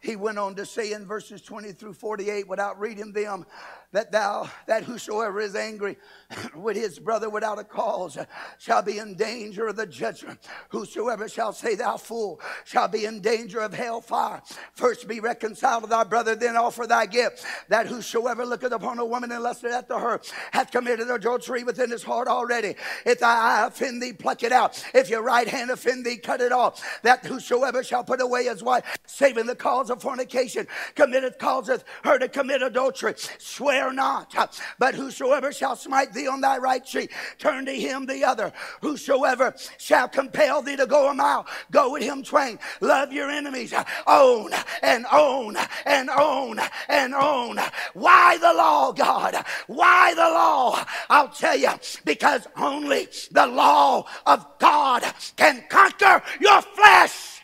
He 0.01 0.15
went 0.15 0.39
on 0.39 0.55
to 0.55 0.65
say 0.65 0.93
in 0.93 1.05
verses 1.05 1.41
20 1.41 1.73
through 1.73 1.93
48, 1.93 2.47
without 2.47 2.79
reading 2.79 3.13
them, 3.13 3.45
that 3.91 4.11
thou, 4.11 4.49
that 4.67 4.83
whosoever 4.83 5.41
is 5.41 5.55
angry 5.55 5.97
with 6.55 6.77
his 6.77 6.97
brother 6.97 7.29
without 7.29 7.59
a 7.59 7.63
cause 7.63 8.17
shall 8.57 8.81
be 8.81 8.97
in 8.97 9.15
danger 9.15 9.67
of 9.67 9.75
the 9.75 9.85
judgment. 9.85 10.39
Whosoever 10.69 11.27
shall 11.27 11.51
say 11.51 11.75
thou 11.75 11.97
fool 11.97 12.39
shall 12.63 12.87
be 12.87 13.05
in 13.05 13.19
danger 13.19 13.59
of 13.59 13.73
hell 13.73 13.99
fire. 13.99 14.41
First 14.73 15.07
be 15.07 15.19
reconciled 15.19 15.83
to 15.83 15.89
thy 15.89 16.05
brother, 16.05 16.35
then 16.35 16.55
offer 16.55 16.87
thy 16.87 17.05
gift. 17.05 17.45
That 17.67 17.87
whosoever 17.87 18.45
looketh 18.45 18.71
upon 18.71 18.99
a 18.99 19.05
woman 19.05 19.31
and 19.31 19.43
lusteth 19.43 19.73
after 19.73 19.99
her 19.99 20.21
hath 20.51 20.71
committed 20.71 21.09
adultery 21.09 21.63
within 21.63 21.91
his 21.91 22.03
heart 22.03 22.27
already. 22.27 22.75
If 23.05 23.19
thy 23.19 23.33
eye 23.33 23.67
offend 23.67 24.01
thee, 24.01 24.13
pluck 24.13 24.43
it 24.43 24.53
out. 24.53 24.83
If 24.93 25.09
your 25.09 25.21
right 25.21 25.47
hand 25.47 25.69
offend 25.69 26.05
thee, 26.05 26.17
cut 26.17 26.39
it 26.39 26.53
off. 26.53 26.81
That 27.03 27.25
whosoever 27.25 27.83
shall 27.83 28.03
put 28.03 28.21
away 28.21 28.45
his 28.45 28.63
wife, 28.63 28.85
saving 29.05 29.47
the 29.47 29.55
cause 29.55 29.89
of 29.89 30.01
fornication, 30.01 30.67
committeth 30.95 31.37
causeth 31.37 31.83
her 32.03 32.17
to 32.19 32.29
commit 32.29 32.61
adultery. 32.61 33.15
Swear 33.37 33.80
not. 33.89 34.35
But 34.77 34.95
whosoever 34.95 35.51
shall 35.51 35.75
smite 35.75 36.13
thee 36.13 36.27
on 36.27 36.41
thy 36.41 36.57
right 36.57 36.83
cheek, 36.83 37.13
turn 37.39 37.65
to 37.65 37.73
him 37.73 38.05
the 38.05 38.23
other. 38.23 38.51
Whosoever 38.81 39.55
shall 39.77 40.07
compel 40.07 40.61
thee 40.61 40.75
to 40.75 40.85
go 40.85 41.09
a 41.09 41.13
mile, 41.13 41.45
go 41.71 41.91
with 41.91 42.03
him 42.03 42.23
twain. 42.23 42.59
Love 42.79 43.11
your 43.11 43.29
enemies. 43.29 43.73
Own 44.07 44.51
and 44.81 45.05
own 45.11 45.57
and 45.85 46.09
own 46.09 46.59
and 46.89 47.13
own. 47.13 47.59
Why 47.93 48.37
the 48.37 48.53
law, 48.53 48.91
God? 48.91 49.35
Why 49.67 50.13
the 50.13 50.21
law? 50.21 50.85
I'll 51.09 51.29
tell 51.29 51.57
you, 51.57 51.71
because 52.05 52.47
only 52.57 53.07
the 53.31 53.47
law 53.47 54.05
of 54.25 54.45
God 54.59 55.03
can 55.37 55.63
conquer 55.69 56.21
your 56.39 56.61
flesh. 56.61 57.40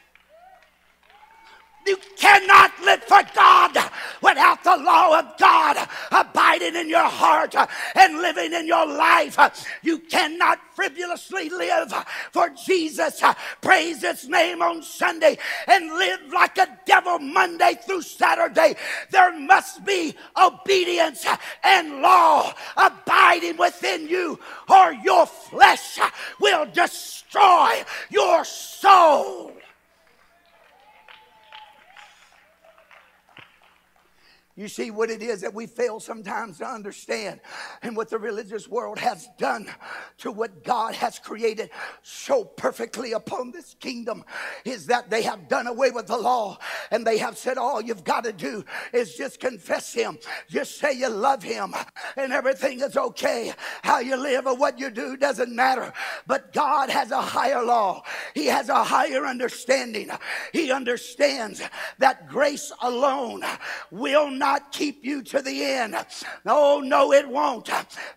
You 1.87 1.97
cannot 2.17 2.71
live 2.83 3.03
for 3.03 3.21
God 3.33 3.77
without 4.21 4.61
the 4.63 4.75
law 4.75 5.17
of 5.19 5.37
God 5.37 5.87
abiding 6.11 6.75
in 6.75 6.89
your 6.89 7.07
heart 7.07 7.55
and 7.95 8.21
living 8.21 8.51
in 8.51 8.67
your 8.67 8.85
life. 8.85 9.37
You 9.81 9.99
cannot 9.99 10.59
frivolously 10.75 11.49
live 11.49 11.93
for 12.33 12.49
Jesus, 12.49 13.23
praise 13.61 14.01
His 14.01 14.27
name 14.27 14.61
on 14.61 14.83
Sunday, 14.83 15.37
and 15.67 15.87
live 15.87 16.19
like 16.33 16.57
a 16.57 16.77
devil 16.85 17.19
Monday 17.19 17.79
through 17.85 18.01
Saturday. 18.01 18.75
There 19.09 19.39
must 19.39 19.85
be 19.85 20.13
obedience 20.39 21.25
and 21.63 22.01
law 22.01 22.53
abiding 22.75 23.57
within 23.57 24.09
you, 24.09 24.39
or 24.69 24.91
your 24.91 25.25
flesh 25.25 25.99
will 26.41 26.65
destroy 26.65 27.83
your 28.09 28.43
soul. 28.43 29.53
You 34.57 34.67
see 34.67 34.89
what 34.89 35.11
it 35.11 35.21
is 35.21 35.41
that 35.41 35.53
we 35.53 35.67
fail 35.67 35.99
sometimes 35.99 36.57
to 36.57 36.65
understand 36.65 37.41
and 37.83 37.95
what 37.95 38.09
the 38.09 38.17
religious 38.17 38.67
world 38.67 38.97
has 38.97 39.29
done 39.37 39.69
to 40.17 40.31
what 40.31 40.63
God 40.63 40.95
has 40.95 41.19
created 41.19 41.69
so 42.01 42.43
perfectly 42.43 43.11
upon 43.11 43.51
this 43.51 43.75
kingdom 43.79 44.23
is 44.65 44.87
that 44.87 45.11
they 45.11 45.21
have 45.21 45.47
done 45.47 45.67
away 45.67 45.91
with 45.91 46.07
the 46.07 46.17
law 46.17 46.57
and 46.89 47.05
they 47.05 47.19
have 47.19 47.37
said 47.37 47.59
all 47.59 47.83
you've 47.83 48.03
got 48.03 48.23
to 48.23 48.33
do 48.33 48.65
is 48.93 49.13
just 49.13 49.39
confess 49.39 49.93
him 49.93 50.17
just 50.49 50.79
say 50.79 50.91
you 50.91 51.07
love 51.07 51.43
him 51.43 51.75
and 52.15 52.33
everything 52.33 52.79
is 52.81 52.97
okay. 52.97 53.53
How 53.83 53.99
you 53.99 54.15
live 54.15 54.47
or 54.47 54.55
what 54.55 54.79
you 54.79 54.89
do 54.89 55.17
doesn't 55.17 55.55
matter 55.55 55.93
but 56.25 56.51
God 56.51 56.89
has 56.89 57.11
a 57.11 57.21
higher 57.21 57.63
law. 57.63 58.01
He 58.33 58.47
has 58.47 58.69
a 58.69 58.83
higher 58.83 59.23
understanding. 59.27 60.09
He 60.51 60.71
understands 60.71 61.61
that 61.99 62.27
grace 62.27 62.71
alone 62.81 63.43
will 63.91 64.31
not 64.31 64.46
keep 64.71 65.03
you 65.03 65.21
to 65.23 65.41
the 65.41 65.63
end. 65.63 65.95
No, 66.45 66.79
no, 66.79 67.13
it 67.13 67.27
won't. 67.27 67.69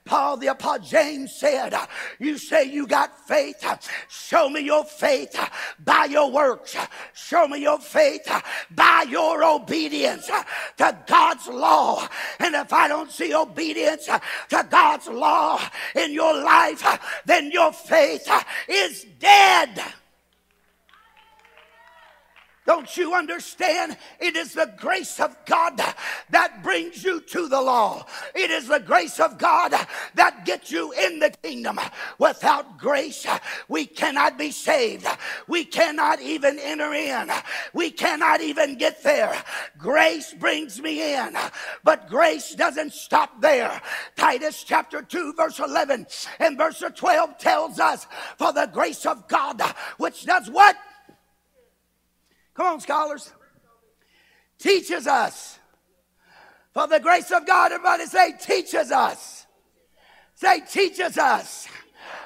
Paul 0.05 0.37
the 0.37 0.49
Apostle 0.49 0.85
James 0.85 1.35
said, 1.35 1.75
You 2.19 2.39
say 2.39 2.65
you 2.65 2.87
got 2.87 3.27
faith. 3.27 3.65
Show 4.09 4.49
me 4.49 4.61
your 4.61 4.85
faith 4.85 5.39
by 5.85 6.07
your 6.07 6.31
works. 6.31 6.77
Show 7.15 7.49
me 7.49 7.61
your 7.61 7.79
faith 7.79 8.29
by 8.71 9.07
your 9.09 9.45
obedience 9.45 10.31
to 10.77 10.99
God's 11.07 11.49
law. 11.49 12.07
And 12.39 12.55
if 12.55 12.73
I 12.73 12.89
don't 12.89 13.11
see 13.11 13.35
obedience 13.35 14.07
to 14.07 14.67
God's 14.69 15.09
law 15.09 15.61
in 15.95 16.13
your 16.13 16.35
life, 16.43 17.23
then 17.25 17.51
your 17.51 17.73
faith 17.73 18.29
is 18.69 19.07
dead. 19.19 19.83
Don't 22.67 22.95
you 22.97 23.15
understand? 23.15 23.97
It 24.21 24.37
is 24.37 24.53
the 24.53 24.73
grace 24.77 25.19
of 25.19 25.35
God 25.47 25.81
that 26.29 26.63
brings 26.63 27.03
you 27.03 27.21
to 27.23 27.49
the 27.49 27.61
law. 27.61 28.05
It 28.35 28.51
is 28.51 28.69
the 28.69 28.81
grace 28.81 29.19
of 29.19 29.39
God 29.39 29.73
that 30.15 30.45
gets 30.45 30.71
you 30.71 30.93
in 30.93 31.21
the 31.21 31.31
kingdom. 31.43 31.81
Without 32.19 32.79
grace, 32.79 33.27
we 33.69 33.87
cannot 33.87 34.37
be 34.37 34.51
saved. 34.51 35.07
We 35.49 35.65
cannot 35.65 36.21
even 36.21 36.59
enter 36.59 36.93
in. 36.93 37.31
We 37.73 37.91
cannot 37.91 38.43
even 38.43 38.77
get 38.77 39.03
there. 39.03 39.43
Grace 39.79 40.35
brings 40.35 40.81
me 40.83 41.15
in, 41.15 41.37
but 41.83 42.11
grace 42.11 42.55
doesn't 42.55 42.93
stop 42.93 43.41
there. 43.41 43.81
Titus 44.17 44.65
chapter 44.65 45.01
2, 45.01 45.33
verse 45.33 45.59
11 45.59 46.07
and 46.39 46.59
verse 46.59 46.85
12 46.95 47.39
tells 47.39 47.81
us, 47.81 48.07
For 48.37 48.53
the 48.53 48.69
grace 48.71 49.07
of 49.07 49.27
God, 49.29 49.63
which 49.97 50.27
does 50.27 50.51
what? 50.51 50.77
Come 52.61 52.75
on, 52.75 52.81
scholars. 52.81 53.33
Teaches 54.59 55.07
us. 55.07 55.59
For 56.75 56.87
the 56.87 57.01
grace 57.01 57.31
of 57.31 57.47
God, 57.47 57.73
everybody 57.73 58.05
say, 58.05 58.35
teaches 58.39 58.93
us. 58.93 59.47
Say, 60.35 60.61
teaches 60.71 61.17
us. 61.17 61.67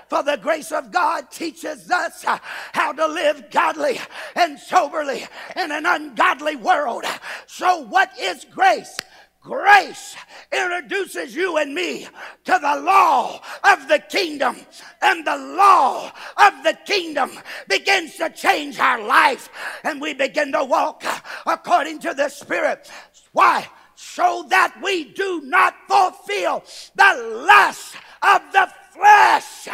For 0.09 0.25
the 0.25 0.37
grace 0.37 0.73
of 0.73 0.91
God 0.91 1.31
teaches 1.31 1.89
us 1.89 2.25
how 2.25 2.91
to 2.91 3.07
live 3.07 3.49
godly 3.53 4.01
and 4.35 4.59
soberly 4.59 5.25
in 5.55 5.71
an 5.71 5.87
ungodly 5.87 6.57
world. 6.57 7.05
So, 7.47 7.83
what 7.83 8.11
is 8.19 8.45
grace? 8.45 8.99
Grace 9.45 10.17
introduces 10.51 11.37
you 11.37 11.59
and 11.59 11.75
me 11.75 12.09
to 12.45 12.59
the 12.63 12.81
law 12.81 13.43
of 13.63 13.89
the 13.89 13.99
kingdom, 13.99 14.57
and 15.03 15.27
the 15.27 15.37
law 15.37 16.11
of 16.39 16.55
the 16.65 16.73
kingdom 16.87 17.31
begins 17.69 18.17
to 18.17 18.31
change 18.31 18.79
our 18.79 19.03
life, 19.07 19.51
and 19.85 20.01
we 20.01 20.15
begin 20.15 20.51
to 20.51 20.65
walk 20.65 21.05
according 21.45 21.99
to 21.99 22.15
the 22.15 22.31
Spirit. 22.31 22.91
Why? 23.33 23.69
So 23.97 24.47
that 24.49 24.75
we 24.83 25.13
do 25.13 25.43
not 25.45 25.75
fulfill 25.89 26.65
the 26.97 27.45
lust 27.47 27.97
of 28.23 28.41
the 28.51 28.67
flesh. 28.93 29.69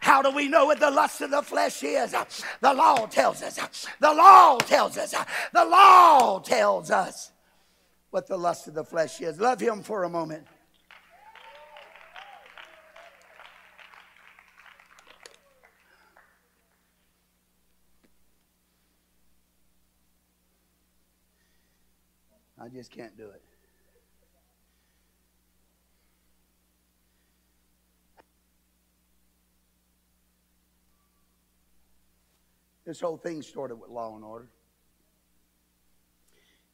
How 0.00 0.20
do 0.20 0.30
we 0.32 0.48
know 0.48 0.66
what 0.66 0.80
the 0.80 0.90
lust 0.90 1.20
of 1.20 1.30
the 1.30 1.42
flesh 1.42 1.84
is? 1.84 2.12
The 2.60 2.74
law 2.74 3.06
tells 3.06 3.40
us. 3.40 3.86
The 4.00 4.12
law 4.12 4.58
tells 4.58 4.98
us. 4.98 5.14
The 5.52 5.64
law 5.64 6.40
tells 6.40 6.90
us 6.90 7.30
what 8.12 8.26
the 8.26 8.36
lust 8.36 8.68
of 8.68 8.74
the 8.74 8.84
flesh 8.84 9.22
is. 9.22 9.40
Love 9.40 9.58
him 9.58 9.82
for 9.82 10.04
a 10.04 10.08
moment. 10.08 10.46
I 22.60 22.68
just 22.68 22.90
can't 22.90 23.16
do 23.16 23.30
it. 23.30 23.42
This 32.84 33.00
whole 33.00 33.16
thing 33.16 33.40
started 33.40 33.76
with 33.76 33.88
law 33.88 34.14
and 34.14 34.22
order. 34.22 34.50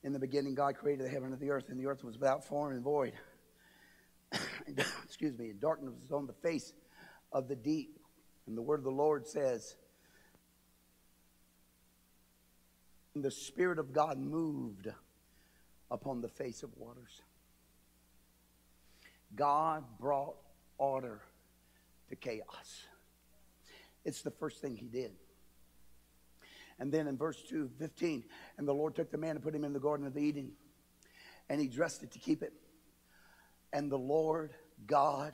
In 0.04 0.12
the 0.12 0.18
beginning, 0.18 0.54
God 0.54 0.76
created 0.76 1.06
the 1.06 1.10
heaven 1.10 1.32
and 1.32 1.40
the 1.40 1.50
earth, 1.50 1.68
and 1.68 1.78
the 1.78 1.86
earth 1.86 2.04
was 2.04 2.18
without 2.18 2.44
form 2.44 2.72
and 2.72 2.82
void. 2.82 3.14
Excuse 5.04 5.36
me, 5.38 5.50
and 5.50 5.60
darkness 5.60 5.94
was 6.00 6.12
on 6.12 6.26
the 6.26 6.34
face 6.34 6.72
of 7.32 7.48
the 7.48 7.56
deep. 7.56 7.98
And 8.46 8.56
the 8.56 8.62
word 8.62 8.78
of 8.78 8.84
the 8.84 8.90
Lord 8.90 9.26
says, 9.26 9.76
the 13.22 13.30
Spirit 13.30 13.78
of 13.78 13.92
God 13.92 14.18
moved 14.18 14.88
upon 15.90 16.20
the 16.20 16.28
face 16.28 16.62
of 16.62 16.70
waters. 16.76 17.22
God 19.34 19.84
brought 19.98 20.36
order 20.78 21.20
to 22.08 22.16
chaos. 22.16 22.84
It's 24.04 24.22
the 24.22 24.30
first 24.30 24.60
thing 24.60 24.76
He 24.76 24.86
did. 24.86 25.12
And 26.78 26.92
then 26.92 27.08
in 27.08 27.16
verse 27.16 27.42
2, 27.48 27.70
15, 27.78 28.24
and 28.56 28.68
the 28.68 28.72
Lord 28.72 28.94
took 28.94 29.10
the 29.10 29.18
man 29.18 29.32
and 29.32 29.42
put 29.42 29.54
him 29.54 29.64
in 29.64 29.72
the 29.72 29.80
Garden 29.80 30.06
of 30.06 30.16
Eden, 30.16 30.52
and 31.48 31.60
he 31.60 31.66
dressed 31.66 32.02
it 32.02 32.12
to 32.12 32.18
keep 32.18 32.42
it. 32.42 32.52
And 33.72 33.90
the 33.90 33.98
Lord 33.98 34.52
God 34.86 35.32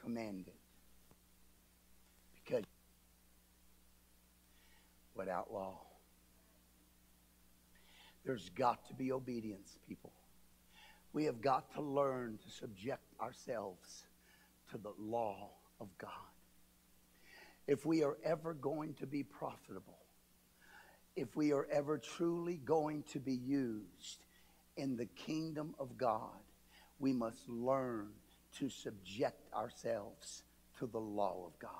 commanded. 0.00 0.54
Because 2.34 2.64
without 5.14 5.52
law, 5.52 5.80
there's 8.24 8.48
got 8.50 8.86
to 8.88 8.94
be 8.94 9.12
obedience, 9.12 9.76
people. 9.88 10.12
We 11.12 11.24
have 11.24 11.40
got 11.40 11.72
to 11.74 11.82
learn 11.82 12.38
to 12.44 12.50
subject 12.50 13.02
ourselves 13.20 14.04
to 14.70 14.78
the 14.78 14.92
law 14.98 15.50
of 15.80 15.88
God 15.98 16.10
if 17.68 17.84
we 17.84 18.02
are 18.02 18.16
ever 18.24 18.54
going 18.54 18.94
to 18.94 19.06
be 19.06 19.22
profitable, 19.22 19.98
if 21.14 21.36
we 21.36 21.52
are 21.52 21.68
ever 21.70 21.98
truly 21.98 22.56
going 22.64 23.04
to 23.12 23.20
be 23.20 23.34
used 23.34 24.24
in 24.76 24.96
the 24.96 25.04
kingdom 25.04 25.74
of 25.78 25.98
God, 25.98 26.40
we 26.98 27.12
must 27.12 27.46
learn 27.48 28.08
to 28.56 28.70
subject 28.70 29.52
ourselves 29.54 30.44
to 30.78 30.86
the 30.86 30.98
law 30.98 31.44
of 31.46 31.58
God. 31.58 31.70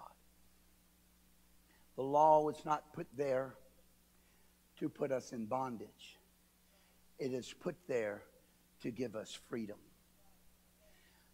The 1.96 2.02
law 2.02 2.42
was 2.42 2.64
not 2.64 2.92
put 2.92 3.06
there 3.16 3.54
to 4.78 4.88
put 4.88 5.10
us 5.10 5.32
in 5.32 5.46
bondage, 5.46 6.18
it 7.18 7.32
is 7.32 7.52
put 7.52 7.76
there 7.88 8.22
to 8.82 8.90
give 8.90 9.16
us 9.16 9.36
freedom. 9.48 9.78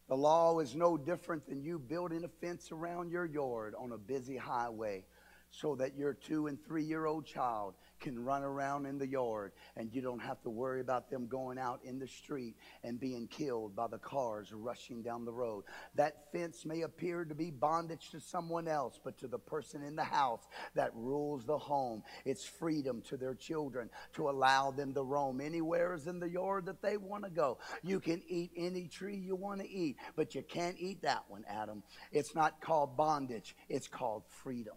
The 0.09 0.17
law 0.17 0.59
is 0.59 0.75
no 0.75 0.99
different 0.99 1.47
than 1.47 1.63
you 1.63 1.79
building 1.79 2.25
a 2.25 2.29
fence 2.29 2.71
around 2.73 3.11
your 3.11 3.25
yard 3.25 3.75
on 3.79 3.93
a 3.93 3.99
busy 3.99 4.37
highway 4.37 5.05
so 5.51 5.75
that 5.77 5.97
your 5.97 6.13
two 6.13 6.47
and 6.47 6.63
three 6.67 6.85
year 6.85 7.07
old 7.07 7.25
child 7.25 7.75
can 8.05 8.23
run 8.23 8.43
around 8.43 8.85
in 8.85 8.99
the 8.99 9.07
yard 9.07 9.53
and 9.77 9.93
you 9.95 10.03
don't 10.03 10.21
have 10.21 10.41
to 10.43 10.51
worry 10.51 10.83
about 10.83 11.11
them 11.11 11.27
going 11.27 11.59
out 11.59 11.81
in 11.85 11.99
the 11.99 12.07
street 12.07 12.55
and 12.85 13.01
being 13.01 13.27
killed 13.27 13.75
by 13.75 13.87
the 13.87 13.97
cars 13.97 14.53
rushing 14.53 15.03
down 15.03 15.25
the 15.25 15.33
road. 15.33 15.65
That 15.95 16.31
fence 16.31 16.67
may 16.67 16.83
appear 16.83 17.25
to 17.25 17.35
be 17.35 17.51
bondage 17.51 18.11
to 18.11 18.21
someone 18.21 18.69
else, 18.69 19.01
but 19.03 19.17
to 19.21 19.27
the 19.27 19.39
person 19.39 19.83
in 19.83 19.97
the 19.97 20.05
house 20.05 20.43
that 20.75 20.91
rules 20.95 21.47
the 21.47 21.57
home, 21.57 22.03
it's 22.27 22.45
freedom 22.45 23.01
to 23.09 23.17
their 23.17 23.35
children 23.35 23.89
to 24.17 24.29
allow 24.29 24.71
them 24.71 24.93
to 24.93 25.03
roam 25.03 25.41
anywhere 25.41 25.99
in 26.07 26.21
the 26.21 26.29
yard 26.29 26.67
that 26.67 26.83
they 26.83 26.99
want 26.99 27.25
to 27.25 27.31
go. 27.31 27.57
You 27.83 28.01
can 28.01 28.23
eat 28.29 28.51
any 28.55 28.87
tree 28.87 29.17
you 29.17 29.35
want 29.35 29.63
to 29.63 29.69
eat, 29.69 29.97
but 30.15 30.35
you 30.35 30.43
can't 30.43 30.77
eat 30.79 31.01
that 31.03 31.25
one, 31.29 31.45
Adam. 31.49 31.83
It's 32.13 32.35
not 32.35 32.61
called 32.61 32.99
bondage, 32.99 33.57
it's 33.71 33.89
called 33.89 34.25
freedom. 34.29 34.77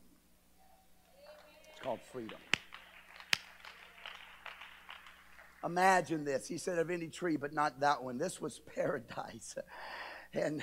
It's 1.74 1.82
called 1.82 2.00
freedom. 2.13 2.38
Imagine 5.63 6.24
this. 6.24 6.48
He 6.48 6.58
said, 6.58 6.78
of 6.78 6.89
any 6.89 7.08
tree, 7.08 7.38
but 7.38 7.54
not 7.54 7.80
that 7.80 8.04
one. 8.04 8.17
This 8.17 8.39
was 8.39 8.60
paradise. 8.60 9.56
And 10.34 10.62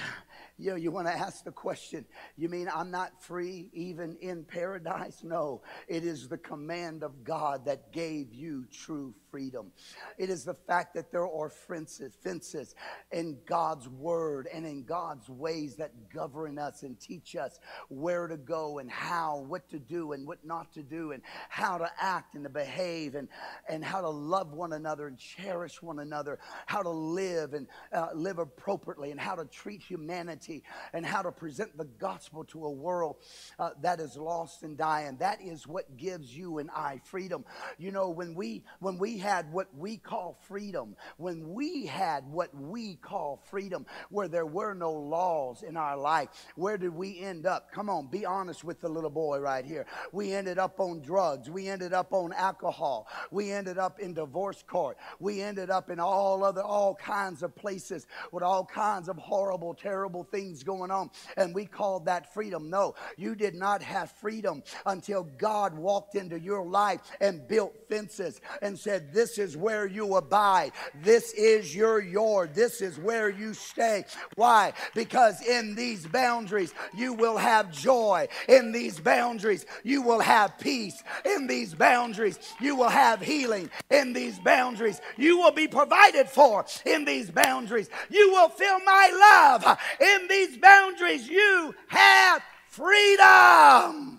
you 0.58 0.70
know, 0.70 0.76
you 0.76 0.90
want 0.90 1.08
to 1.08 1.12
ask 1.12 1.42
the 1.42 1.50
question, 1.50 2.04
you 2.36 2.48
mean 2.48 2.68
I'm 2.72 2.90
not 2.90 3.22
free 3.22 3.70
even 3.72 4.16
in 4.20 4.44
paradise? 4.44 5.24
No, 5.24 5.62
it 5.88 6.04
is 6.04 6.28
the 6.28 6.38
command 6.38 7.02
of 7.02 7.24
God 7.24 7.64
that 7.64 7.92
gave 7.92 8.32
you 8.34 8.66
true 8.70 9.14
freedom. 9.34 9.72
It 10.16 10.30
is 10.30 10.44
the 10.44 10.54
fact 10.54 10.94
that 10.94 11.10
there 11.10 11.26
are 11.26 11.50
fences, 11.50 12.74
in 13.10 13.36
God's 13.46 13.88
word 13.88 14.46
and 14.54 14.64
in 14.64 14.84
God's 14.84 15.28
ways 15.28 15.74
that 15.74 15.90
govern 16.08 16.56
us 16.56 16.84
and 16.84 17.00
teach 17.00 17.34
us 17.34 17.58
where 17.88 18.28
to 18.28 18.36
go 18.36 18.78
and 18.78 18.88
how, 18.88 19.44
what 19.48 19.68
to 19.70 19.80
do 19.80 20.12
and 20.12 20.24
what 20.24 20.44
not 20.44 20.72
to 20.74 20.84
do, 20.84 21.10
and 21.10 21.20
how 21.48 21.78
to 21.78 21.90
act 22.00 22.36
and 22.36 22.44
to 22.44 22.48
behave 22.48 23.16
and, 23.16 23.26
and 23.68 23.84
how 23.84 24.00
to 24.00 24.08
love 24.08 24.52
one 24.52 24.72
another 24.72 25.08
and 25.08 25.18
cherish 25.18 25.82
one 25.82 25.98
another, 25.98 26.38
how 26.66 26.84
to 26.84 26.90
live 26.90 27.54
and 27.54 27.66
uh, 27.92 28.10
live 28.14 28.38
appropriately 28.38 29.10
and 29.10 29.18
how 29.18 29.34
to 29.34 29.46
treat 29.46 29.82
humanity 29.82 30.62
and 30.92 31.04
how 31.04 31.22
to 31.22 31.32
present 31.32 31.76
the 31.76 31.86
gospel 31.98 32.44
to 32.44 32.66
a 32.66 32.70
world 32.70 33.16
uh, 33.58 33.70
that 33.82 33.98
is 33.98 34.16
lost 34.16 34.62
and 34.62 34.78
dying. 34.78 35.16
That 35.16 35.42
is 35.42 35.66
what 35.66 35.96
gives 35.96 36.36
you 36.36 36.58
and 36.58 36.70
I 36.70 37.00
freedom. 37.02 37.44
You 37.78 37.90
know, 37.90 38.10
when 38.10 38.36
we 38.36 38.62
when 38.78 38.96
we 38.96 39.23
had 39.24 39.50
what 39.50 39.68
we 39.74 39.96
call 39.96 40.36
freedom, 40.46 40.94
when 41.16 41.54
we 41.54 41.86
had 41.86 42.30
what 42.30 42.54
we 42.54 42.96
call 42.96 43.42
freedom, 43.50 43.86
where 44.10 44.28
there 44.28 44.44
were 44.44 44.74
no 44.74 44.92
laws 44.92 45.62
in 45.62 45.78
our 45.78 45.96
life, 45.96 46.28
where 46.56 46.76
did 46.76 46.94
we 46.94 47.18
end 47.18 47.46
up? 47.46 47.72
Come 47.72 47.88
on, 47.88 48.08
be 48.08 48.26
honest 48.26 48.64
with 48.64 48.82
the 48.82 48.88
little 48.88 49.08
boy 49.08 49.38
right 49.38 49.64
here. 49.64 49.86
We 50.12 50.34
ended 50.34 50.58
up 50.58 50.78
on 50.78 51.00
drugs. 51.00 51.48
We 51.48 51.68
ended 51.68 51.94
up 51.94 52.12
on 52.12 52.34
alcohol. 52.34 53.08
We 53.30 53.50
ended 53.50 53.78
up 53.78 53.98
in 53.98 54.12
divorce 54.12 54.62
court. 54.66 54.98
We 55.18 55.40
ended 55.40 55.70
up 55.70 55.88
in 55.88 55.98
all 56.00 56.44
other 56.44 56.62
all 56.62 56.94
kinds 56.94 57.42
of 57.42 57.56
places 57.56 58.06
with 58.30 58.42
all 58.42 58.66
kinds 58.66 59.08
of 59.08 59.16
horrible, 59.16 59.72
terrible 59.72 60.24
things 60.24 60.62
going 60.62 60.90
on. 60.90 61.10
And 61.38 61.54
we 61.54 61.64
called 61.64 62.04
that 62.06 62.34
freedom. 62.34 62.68
No, 62.68 62.94
you 63.16 63.34
did 63.34 63.54
not 63.54 63.82
have 63.82 64.10
freedom 64.10 64.62
until 64.84 65.24
God 65.38 65.74
walked 65.74 66.14
into 66.14 66.38
your 66.38 66.66
life 66.66 67.00
and 67.22 67.48
built 67.48 67.72
fences 67.88 68.38
and 68.60 68.78
said, 68.78 69.13
This 69.14 69.38
is 69.38 69.56
where 69.56 69.86
you 69.86 70.16
abide. 70.16 70.72
This 71.02 71.32
is 71.32 71.74
your 71.74 72.02
yard. 72.02 72.54
This 72.54 72.82
is 72.82 72.98
where 72.98 73.30
you 73.30 73.54
stay. 73.54 74.04
Why? 74.34 74.72
Because 74.94 75.40
in 75.46 75.76
these 75.76 76.04
boundaries, 76.06 76.74
you 76.92 77.14
will 77.14 77.36
have 77.36 77.70
joy. 77.70 78.26
In 78.48 78.72
these 78.72 78.98
boundaries, 78.98 79.66
you 79.84 80.02
will 80.02 80.20
have 80.20 80.58
peace. 80.58 81.02
In 81.24 81.46
these 81.46 81.74
boundaries, 81.74 82.38
you 82.60 82.74
will 82.74 82.88
have 82.88 83.20
healing. 83.20 83.70
In 83.90 84.12
these 84.12 84.38
boundaries, 84.40 85.00
you 85.16 85.38
will 85.38 85.52
be 85.52 85.68
provided 85.68 86.28
for. 86.28 86.66
In 86.84 87.04
these 87.04 87.30
boundaries, 87.30 87.88
you 88.10 88.32
will 88.32 88.48
feel 88.48 88.80
my 88.84 89.56
love. 89.64 89.78
In 90.00 90.28
these 90.28 90.58
boundaries, 90.58 91.28
you 91.28 91.74
have 91.88 92.42
freedom. 92.68 94.13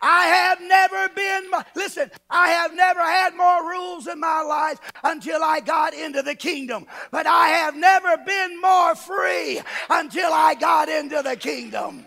I 0.00 0.26
have 0.26 0.60
never 0.60 1.08
been, 1.14 1.50
listen, 1.74 2.10
I 2.30 2.48
have 2.50 2.74
never 2.74 3.00
had 3.00 3.34
more 3.34 3.68
rules 3.68 4.06
in 4.06 4.20
my 4.20 4.42
life 4.42 4.78
until 5.04 5.42
I 5.42 5.60
got 5.60 5.94
into 5.94 6.22
the 6.22 6.34
kingdom. 6.34 6.86
But 7.10 7.26
I 7.26 7.48
have 7.48 7.76
never 7.76 8.16
been 8.18 8.60
more 8.60 8.94
free 8.94 9.60
until 9.90 10.32
I 10.32 10.54
got 10.54 10.88
into 10.88 11.22
the 11.22 11.36
kingdom. 11.36 12.04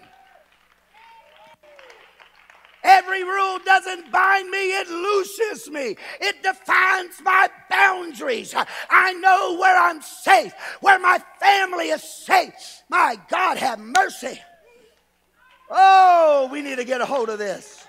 Every 2.83 3.23
rule 3.23 3.59
doesn't 3.63 4.11
bind 4.11 4.49
me, 4.49 4.79
it 4.79 4.89
looses 4.89 5.69
me. 5.69 5.95
It 6.19 6.41
defines 6.41 7.21
my 7.23 7.47
boundaries. 7.69 8.55
I 8.89 9.13
know 9.13 9.57
where 9.59 9.77
I'm 9.77 10.01
safe, 10.01 10.53
where 10.81 10.99
my 10.99 11.21
family 11.39 11.89
is 11.89 12.03
safe. 12.03 12.83
My 12.89 13.17
God, 13.29 13.57
have 13.57 13.79
mercy. 13.79 14.41
Oh, 15.73 16.49
we 16.51 16.61
need 16.61 16.75
to 16.75 16.83
get 16.83 16.99
a 16.99 17.05
hold 17.05 17.29
of 17.29 17.39
this. 17.39 17.87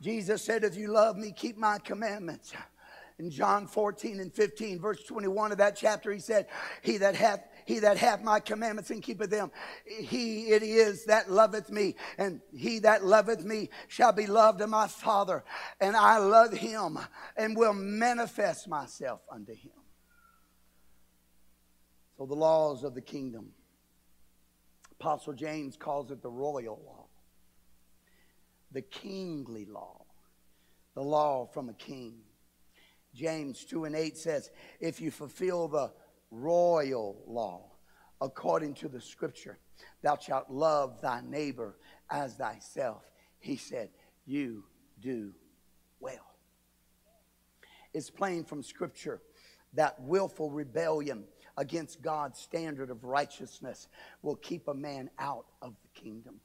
Jesus 0.00 0.42
said, 0.42 0.62
If 0.62 0.76
you 0.76 0.92
love 0.92 1.16
me, 1.16 1.32
keep 1.32 1.58
my 1.58 1.78
commandments. 1.78 2.52
In 3.18 3.30
John 3.30 3.66
14 3.66 4.20
and 4.20 4.32
15, 4.32 4.78
verse 4.78 5.02
21 5.02 5.52
of 5.52 5.58
that 5.58 5.74
chapter, 5.74 6.12
he 6.12 6.20
said, 6.20 6.46
He 6.82 6.98
that 6.98 7.16
hath 7.16 7.40
he 7.64 7.80
that 7.80 7.96
hath 7.96 8.22
my 8.22 8.38
commandments 8.38 8.90
and 8.90 9.02
keepeth 9.02 9.30
them, 9.30 9.50
he 9.84 10.50
it 10.50 10.62
is 10.62 11.06
that 11.06 11.28
loveth 11.28 11.68
me. 11.68 11.96
And 12.16 12.40
he 12.54 12.78
that 12.80 13.04
loveth 13.04 13.44
me 13.44 13.70
shall 13.88 14.12
be 14.12 14.28
loved 14.28 14.60
of 14.60 14.70
my 14.70 14.86
Father. 14.86 15.42
And 15.80 15.96
I 15.96 16.18
love 16.18 16.52
him 16.52 16.98
and 17.36 17.56
will 17.56 17.72
manifest 17.72 18.68
myself 18.68 19.22
unto 19.32 19.52
him. 19.52 19.72
So 22.16 22.26
the 22.26 22.36
laws 22.36 22.84
of 22.84 22.94
the 22.94 23.02
kingdom. 23.02 23.55
Apostle 24.98 25.34
James 25.34 25.76
calls 25.76 26.10
it 26.10 26.22
the 26.22 26.30
royal 26.30 26.80
law, 26.84 27.06
the 28.72 28.82
kingly 28.82 29.66
law, 29.66 30.04
the 30.94 31.02
law 31.02 31.46
from 31.46 31.68
a 31.68 31.74
king. 31.74 32.14
James 33.14 33.64
2 33.64 33.84
and 33.84 33.96
8 33.96 34.16
says, 34.16 34.50
If 34.80 35.00
you 35.00 35.10
fulfill 35.10 35.68
the 35.68 35.90
royal 36.30 37.22
law 37.26 37.72
according 38.20 38.74
to 38.74 38.88
the 38.88 39.00
scripture. 39.00 39.58
Thou 40.02 40.16
shalt 40.16 40.50
love 40.50 41.00
thy 41.00 41.20
neighbor 41.20 41.76
as 42.10 42.34
thyself. 42.34 43.02
He 43.38 43.56
said, 43.56 43.90
You 44.24 44.64
do 45.00 45.32
well. 46.00 46.34
It's 47.92 48.10
plain 48.10 48.44
from 48.44 48.62
scripture 48.62 49.20
that 49.74 50.00
willful 50.00 50.50
rebellion 50.50 51.24
against 51.56 52.02
God's 52.02 52.38
standard 52.38 52.90
of 52.90 53.04
righteousness 53.04 53.88
will 54.22 54.36
keep 54.36 54.68
a 54.68 54.74
man 54.74 55.10
out 55.18 55.46
of 55.62 55.74
the 55.82 56.00
kingdom. 56.00 56.40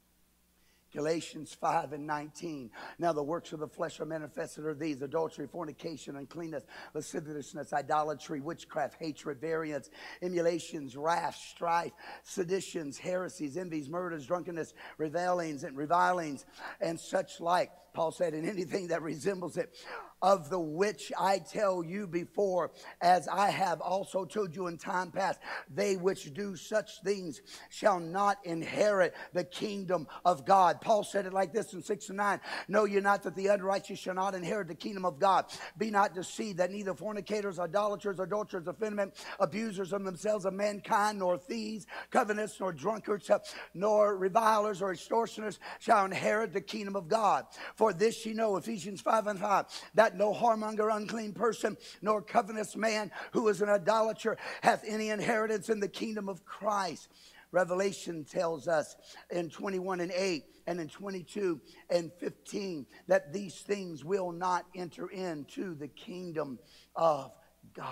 Galatians 0.94 1.56
5 1.60 1.94
and 1.94 2.06
19. 2.06 2.70
Now 3.00 3.14
the 3.14 3.24
works 3.24 3.54
of 3.54 3.60
the 3.60 3.68
flesh 3.68 4.00
are 4.00 4.06
manifested 4.06 4.66
are 4.66 4.74
these 4.74 5.02
adultery, 5.02 5.48
fornication, 5.48 6.18
uncleanness, 6.18 6.64
lasciviousness, 6.94 7.72
idolatry, 7.72 8.42
witchcraft, 8.42 8.96
hatred, 9.00 9.40
variance, 9.40 9.90
emulations, 10.22 10.98
wrath, 10.98 11.36
strife, 11.36 11.94
seditions, 12.24 12.98
heresies, 12.98 13.58
envies, 13.58 13.90
murders, 13.90 14.26
drunkenness, 14.28 14.74
revelings, 14.98 15.64
and 15.64 15.78
revilings, 15.78 16.46
and 16.82 17.00
such 17.00 17.40
like. 17.40 17.72
Paul 17.94 18.12
said, 18.12 18.34
in 18.34 18.48
anything 18.48 18.88
that 18.88 19.02
resembles 19.02 19.58
it 19.58 19.76
of 20.22 20.50
the 20.50 20.60
which 20.60 21.12
I 21.18 21.40
tell 21.40 21.84
you 21.84 22.08
before, 22.08 22.72
as 23.02 23.28
I 23.28 23.50
have 23.50 23.82
also 23.82 24.26
told 24.26 24.56
you 24.56 24.68
in 24.68 24.78
time 24.78 25.12
past, 25.12 25.40
they 25.74 25.96
which 25.96 26.34
do 26.34 26.56
such 26.56 27.02
things 27.04 27.42
shall 27.70 28.00
not 28.00 28.38
inherit 28.44 29.16
the 29.34 29.44
kingdom 29.44 30.08
of 30.26 30.46
God. 30.46 30.82
Paul 30.82 31.04
said 31.04 31.26
it 31.26 31.34
like 31.34 31.54
this 31.54 31.74
in 31.74 31.82
6 31.82 32.10
and 32.10 32.18
9 32.18 32.40
Know 32.68 32.86
you 32.86 33.02
not 33.02 33.24
that 33.24 33.36
the 33.36 33.48
unrighteous 33.48 34.00
shall 34.00 34.16
not 34.16 34.36
inherit 34.36 34.68
the 34.68 34.76
kingdom 34.76 35.06
of 35.06 35.20
God? 35.20 35.46
Be 35.78 35.90
not 35.90 36.14
deceived 36.14 36.58
that 36.58 36.72
neither 36.72 36.94
fornicators, 36.94 37.60
idolaters, 37.60 38.20
adulterers, 38.20 38.68
effeminate, 38.68 39.18
abusers 39.40 39.94
of 39.94 40.04
themselves 40.04 40.46
of 40.46 40.54
mankind, 40.54 41.20
nor 41.20 41.38
thieves, 41.38 41.88
covetous, 42.10 42.60
nor 42.60 42.72
drunkards, 42.72 43.30
nor 43.74 44.18
revilers 44.18 44.82
or 44.82 44.92
extortioners 44.92 45.60
shall 45.80 46.06
inherit 46.06 46.54
the 46.54 46.62
kingdom 46.62 46.96
of 46.96 47.08
God. 47.08 47.46
For 47.76 47.94
this 47.94 48.26
ye 48.26 48.34
know, 48.34 48.58
Ephesians 48.58 49.02
5 49.02 49.28
and 49.28 49.40
5, 49.40 49.66
that 49.96 50.11
no 50.16 50.34
whoremonger, 50.34 50.96
unclean 50.96 51.34
person, 51.34 51.78
nor 52.02 52.22
covetous 52.22 52.76
man 52.76 53.12
who 53.32 53.48
is 53.48 53.62
an 53.62 53.70
idolater 53.70 54.38
hath 54.62 54.84
any 54.88 55.10
inheritance 55.10 55.70
in 55.70 55.80
the 55.80 55.88
kingdom 55.88 56.30
of 56.30 56.46
Christ. 56.46 57.10
Revelation 57.52 58.24
tells 58.24 58.68
us 58.68 58.96
in 59.30 59.50
21 59.50 60.00
and 60.00 60.12
8 60.12 60.46
and 60.68 60.80
in 60.80 60.88
22 60.88 61.60
and 61.90 62.12
15 62.20 62.86
that 63.08 63.34
these 63.34 63.56
things 63.56 64.06
will 64.06 64.32
not 64.32 64.66
enter 64.76 65.08
into 65.08 65.76
the 65.76 65.90
kingdom 65.90 66.60
of 66.96 67.32
God. 67.74 67.86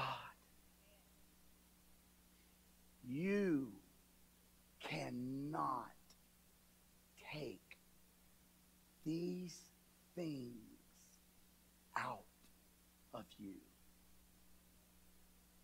You 3.05 3.71
cannot 4.79 5.91
take 7.33 7.77
these 9.05 9.57
things 10.15 10.53
out 11.97 12.23
of 13.13 13.25
you. 13.39 13.55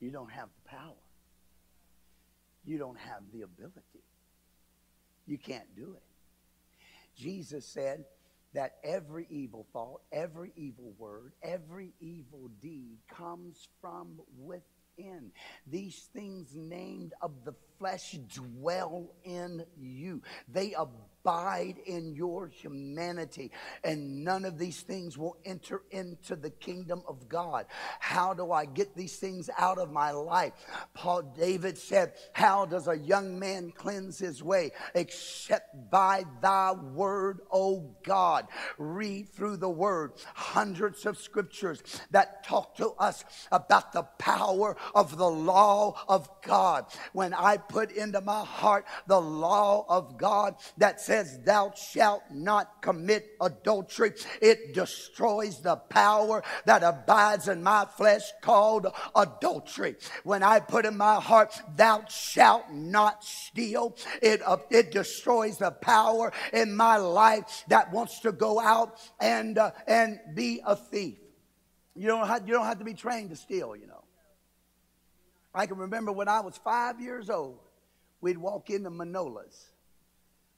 You 0.06 0.12
don't 0.12 0.32
have 0.32 0.50
the 0.64 0.70
power. 0.70 1.02
You 2.64 2.78
don't 2.78 3.00
have 3.00 3.24
the 3.34 3.42
ability. 3.42 4.04
You 5.26 5.40
can't 5.40 5.76
do 5.76 5.96
it. 5.96 6.04
Jesus 7.20 7.66
said 7.66 8.06
that 8.54 8.76
every 8.84 9.26
evil 9.32 9.66
thought, 9.74 10.02
every 10.12 10.52
evil 10.56 10.94
word, 11.00 11.32
every 11.42 11.96
evil 12.00 12.52
deed 12.62 13.00
comes 13.18 13.68
from 13.82 14.20
within. 14.38 15.32
These 15.66 16.08
things 16.14 16.56
named 16.56 17.16
of 17.20 17.32
the 17.44 17.56
flesh 17.80 18.12
dwell 18.12 19.12
in 19.24 19.66
you. 19.76 20.22
They 20.48 20.74
abide 20.74 21.15
abide 21.26 21.78
in 21.88 22.14
your 22.14 22.48
humanity, 22.48 23.52
and 23.84 24.24
none 24.24 24.46
of 24.46 24.60
these 24.60 24.82
things 24.82 25.18
will 25.18 25.38
enter 25.44 25.82
into 25.90 26.36
the 26.36 26.52
kingdom 26.52 27.02
of 27.08 27.28
God. 27.28 27.66
How 28.00 28.34
do 28.36 28.52
I 28.52 28.66
get 28.66 28.96
these 28.96 29.16
things 29.16 29.50
out 29.58 29.80
of 29.80 29.92
my 29.92 30.12
life? 30.12 30.54
Paul 30.94 31.24
David 31.36 31.80
said, 31.80 32.14
How 32.34 32.66
does 32.66 32.88
a 32.88 32.98
young 32.98 33.40
man 33.40 33.72
cleanse 33.76 34.20
his 34.20 34.44
way? 34.44 34.72
Except 34.94 35.90
by 35.90 36.26
thy 36.42 36.74
word, 36.74 37.40
O 37.52 37.96
God. 38.04 38.48
Read 38.78 39.30
through 39.30 39.58
the 39.58 39.70
word, 39.70 40.14
hundreds 40.36 41.08
of 41.08 41.18
scriptures 41.18 41.82
that 42.12 42.46
talk 42.46 42.76
to 42.78 42.90
us 43.00 43.26
about 43.52 43.94
the 43.94 44.04
power 44.20 44.78
of 44.94 45.18
the 45.18 45.30
law 45.30 45.96
of 46.08 46.30
God. 46.44 46.86
When 47.14 47.34
I 47.34 47.58
put 47.58 47.92
into 47.92 48.22
my 48.22 48.44
heart 48.46 48.86
the 49.08 49.20
law 49.20 49.86
of 49.90 50.18
God 50.18 50.56
that 50.78 51.02
says, 51.02 51.15
says, 51.16 51.40
Thou 51.44 51.72
shalt 51.76 52.24
not 52.32 52.82
commit 52.82 53.36
adultery, 53.42 54.14
it 54.42 54.74
destroys 54.74 55.62
the 55.62 55.78
power 55.78 56.44
that 56.66 56.84
abides 56.84 57.48
in 57.48 57.64
my 57.64 57.86
flesh 57.98 58.24
called 58.42 58.88
adultery. 59.16 59.96
When 60.24 60.44
I 60.44 60.60
put 60.60 60.86
in 60.86 60.98
my 60.98 61.16
heart, 61.16 61.54
Thou 61.76 62.04
shalt 62.10 62.70
not 62.72 63.24
steal, 63.24 63.96
it, 64.22 64.42
uh, 64.46 64.58
it 64.70 64.92
destroys 64.92 65.58
the 65.58 65.72
power 65.72 66.34
in 66.52 66.76
my 66.76 66.98
life 66.98 67.64
that 67.70 67.92
wants 67.94 68.20
to 68.22 68.32
go 68.32 68.60
out 68.60 69.00
and, 69.20 69.58
uh, 69.58 69.72
and 69.88 70.20
be 70.34 70.62
a 70.66 70.76
thief. 70.76 71.18
You 71.96 72.08
don't, 72.08 72.28
have, 72.28 72.46
you 72.46 72.54
don't 72.54 72.66
have 72.66 72.80
to 72.80 72.86
be 72.86 72.94
trained 72.94 73.30
to 73.30 73.38
steal, 73.38 73.76
you 73.76 73.88
know. 73.88 74.04
I 75.54 75.66
can 75.66 75.78
remember 75.78 76.12
when 76.12 76.28
I 76.28 76.42
was 76.42 76.58
five 76.58 77.00
years 77.00 77.30
old, 77.30 77.60
we'd 78.20 78.38
walk 78.38 78.70
into 78.70 78.90
Manola's, 78.90 79.70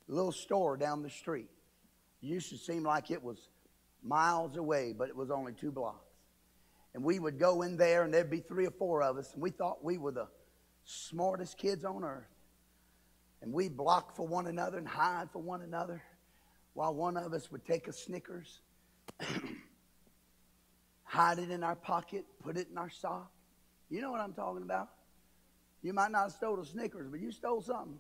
little 0.08 0.32
store 0.32 0.78
down 0.78 1.04
the 1.04 1.10
street. 1.10 1.50
It 2.22 2.28
used 2.28 2.50
to 2.50 2.58
seem 2.58 2.84
like 2.84 3.12
it 3.12 3.24
was 3.24 3.50
miles 4.04 4.58
away, 4.58 4.94
but 4.98 5.10
it 5.10 5.16
was 5.16 5.30
only 5.32 5.54
two 5.54 5.72
blocks. 5.72 6.06
And 6.94 7.04
we 7.04 7.20
would 7.20 7.38
go 7.38 7.62
in 7.62 7.78
there, 7.78 8.04
and 8.04 8.14
there'd 8.14 8.30
be 8.30 8.40
three 8.40 8.66
or 8.66 8.72
four 8.72 9.04
of 9.04 9.18
us, 9.18 9.34
and 9.34 9.42
we 9.42 9.52
thought 9.52 9.84
we 9.84 9.98
were 9.98 10.12
the 10.12 10.28
smartest 10.84 11.58
kids 11.58 11.86
on 11.86 12.04
earth. 12.04 12.26
And 13.42 13.54
we'd 13.54 13.78
block 13.78 14.16
for 14.16 14.28
one 14.28 14.48
another 14.48 14.80
and 14.80 14.88
hide 14.88 15.30
for 15.32 15.42
one 15.42 15.62
another 15.62 16.02
while 16.74 16.94
one 16.94 17.18
of 17.18 17.34
us 17.34 17.52
would 17.52 17.66
take 17.66 17.88
a 17.88 17.94
Snickers, 17.94 18.62
hide 21.04 21.40
it 21.40 21.52
in 21.52 21.64
our 21.64 21.76
pocket, 21.76 22.26
put 22.44 22.58
it 22.58 22.68
in 22.72 22.78
our 22.78 22.90
sock, 22.90 23.32
you 23.90 24.02
know 24.02 24.12
what 24.12 24.22
I'm 24.22 24.34
talking 24.34 24.64
about. 24.64 24.90
You 25.82 25.94
might 25.94 26.12
not 26.12 26.24
have 26.24 26.32
stole 26.34 26.60
a 26.60 26.66
Snickers, 26.66 27.08
but 27.10 27.20
you 27.20 27.32
stole 27.32 27.62
something. 27.62 28.00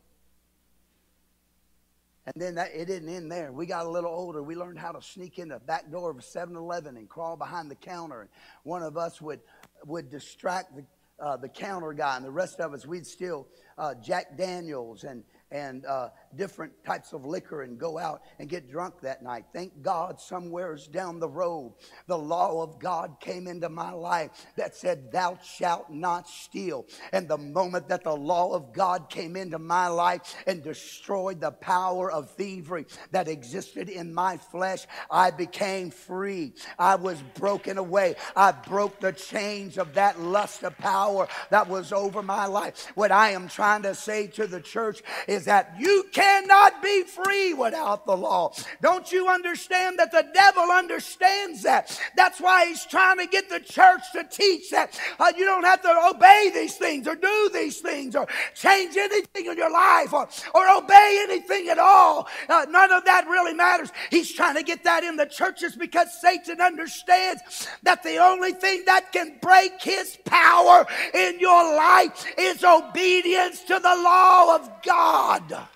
And 2.28 2.42
then 2.42 2.56
that, 2.56 2.72
it 2.74 2.86
didn't 2.86 3.08
end 3.08 3.32
there. 3.32 3.54
We 3.54 3.66
got 3.66 3.86
a 3.86 3.90
little 3.90 4.12
older. 4.12 4.44
We 4.44 4.56
learned 4.56 4.78
how 4.78 4.92
to 4.92 5.02
sneak 5.02 5.40
in 5.40 5.48
the 5.48 5.60
back 5.60 5.90
door 5.90 6.12
of 6.12 6.18
a 6.18 6.22
7-Eleven 6.22 6.98
and 6.98 7.08
crawl 7.08 7.38
behind 7.38 7.72
the 7.72 7.76
counter. 7.76 8.20
And 8.20 8.30
one 8.64 8.84
of 8.84 8.98
us 8.98 9.22
would, 9.22 9.40
would 9.86 10.12
distract 10.12 10.76
the, 10.76 10.86
uh, 11.24 11.38
the 11.38 11.48
counter 11.48 11.94
guy, 11.94 12.18
and 12.18 12.26
the 12.26 12.32
rest 12.32 12.60
of 12.60 12.74
us, 12.74 12.86
we'd 12.86 13.08
steal 13.08 13.48
uh, 13.78 13.94
Jack 14.04 14.38
Daniels 14.38 15.06
and, 15.06 15.24
and 15.52 15.86
uh, 15.86 16.10
different 16.38 16.72
types 16.86 17.14
of 17.14 17.26
liquor 17.26 17.64
and 17.64 17.78
go 17.78 17.98
out 17.98 18.22
and 18.40 18.48
get 18.48 18.70
drunk 18.70 19.02
that 19.02 19.24
night. 19.24 19.46
Thank 19.54 19.82
God, 19.82 20.20
somewheres 20.20 20.88
down 20.88 21.20
the 21.20 21.30
road, 21.30 21.74
the 22.08 22.18
law 22.18 22.64
of 22.64 22.80
God 22.80 23.18
came 23.20 23.48
into 23.48 23.70
my 23.70 23.92
life 23.92 24.32
that 24.56 24.76
said, 24.76 25.12
Thou 25.12 25.38
shalt 25.44 25.90
not 25.90 26.28
steal. 26.28 26.86
And 27.12 27.28
the 27.28 27.38
moment 27.38 27.90
that 27.90 28.04
the 28.04 28.16
law 28.16 28.54
of 28.54 28.74
God 28.74 29.10
came 29.10 29.36
into 29.36 29.60
my 29.60 29.88
life 29.88 30.36
and 30.46 30.64
destroyed 30.64 31.42
the 31.42 31.52
power 31.52 32.12
of 32.12 32.32
thievery 32.32 32.86
that 33.12 33.28
existed 33.28 33.90
in 33.90 34.14
my 34.14 34.38
flesh, 34.38 34.86
I 35.10 35.32
became 35.32 35.92
free. 35.92 36.54
I 36.78 36.96
was 36.96 37.22
broken 37.36 37.78
away. 37.78 38.16
I 38.36 38.52
broke 38.52 39.00
the 39.00 39.14
chains 39.14 39.78
of 39.78 39.94
that 39.96 40.20
lust 40.20 40.64
of 40.64 40.78
power 40.78 41.28
that 41.50 41.68
was 41.68 41.92
over 41.92 42.22
my 42.22 42.46
life. 42.46 42.92
What 42.96 43.12
I 43.12 43.32
am 43.32 43.48
trying 43.48 43.84
to 43.84 43.96
say 43.96 44.28
to 44.28 44.48
the 44.48 44.62
church 44.62 45.02
is 45.28 45.46
that 45.46 45.76
you 45.80 46.06
cannot 46.28 46.82
be 46.84 47.04
free 47.04 47.54
without 47.54 48.06
the 48.06 48.16
law. 48.16 48.52
Don't 48.82 49.12
you 49.12 49.28
understand 49.28 49.98
that 50.00 50.12
the 50.12 50.26
devil 50.34 50.64
understands 50.64 51.64
that? 51.64 52.00
That's 52.16 52.42
why 52.42 52.68
he's 52.68 52.86
trying 52.86 53.18
to 53.20 53.28
get 53.28 53.50
the 53.50 53.60
church 53.60 54.02
to 54.14 54.24
teach 54.30 54.70
that 54.72 55.00
uh, 55.20 55.32
you 55.38 55.46
don't 55.46 55.64
have 55.64 55.82
to 55.84 56.12
obey 56.14 56.52
these 56.54 56.76
things 56.76 57.08
or 57.08 57.16
do 57.16 57.50
these 57.54 57.80
things 57.80 58.16
or 58.16 58.28
change 58.56 58.98
anything 58.98 59.46
in 59.46 59.58
your 59.58 59.72
life 59.72 60.14
or, 60.14 60.28
or 60.54 60.70
obey 60.70 61.26
anything 61.30 61.70
at 61.70 61.80
all. 61.80 62.28
Uh, 62.50 62.66
none 62.70 62.92
of 62.92 63.06
that 63.06 63.26
really 63.28 63.54
matters. 63.54 63.92
He's 64.10 64.32
trying 64.34 64.56
to 64.56 64.64
get 64.64 64.84
that 64.84 65.04
in 65.04 65.16
the 65.16 65.26
churches 65.26 65.76
because 65.76 66.08
Satan 66.22 66.60
understands 66.60 67.68
that 67.84 68.04
the 68.04 68.18
only 68.18 68.52
thing 68.52 68.84
that 68.86 69.14
can 69.14 69.38
break 69.42 69.82
his 69.82 70.18
power 70.26 70.86
in 71.14 71.40
your 71.40 71.64
life 71.76 72.26
is 72.38 72.64
obedience 72.64 73.64
to 73.64 73.80
the 73.80 73.96
law 74.04 74.56
of 74.56 74.70
God. 74.84 75.68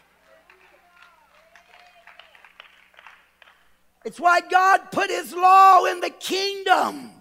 It's 4.03 4.19
why 4.19 4.41
God 4.41 4.91
put 4.91 5.09
His 5.09 5.33
law 5.33 5.85
in 5.85 5.99
the 5.99 6.09
kingdom. 6.09 7.11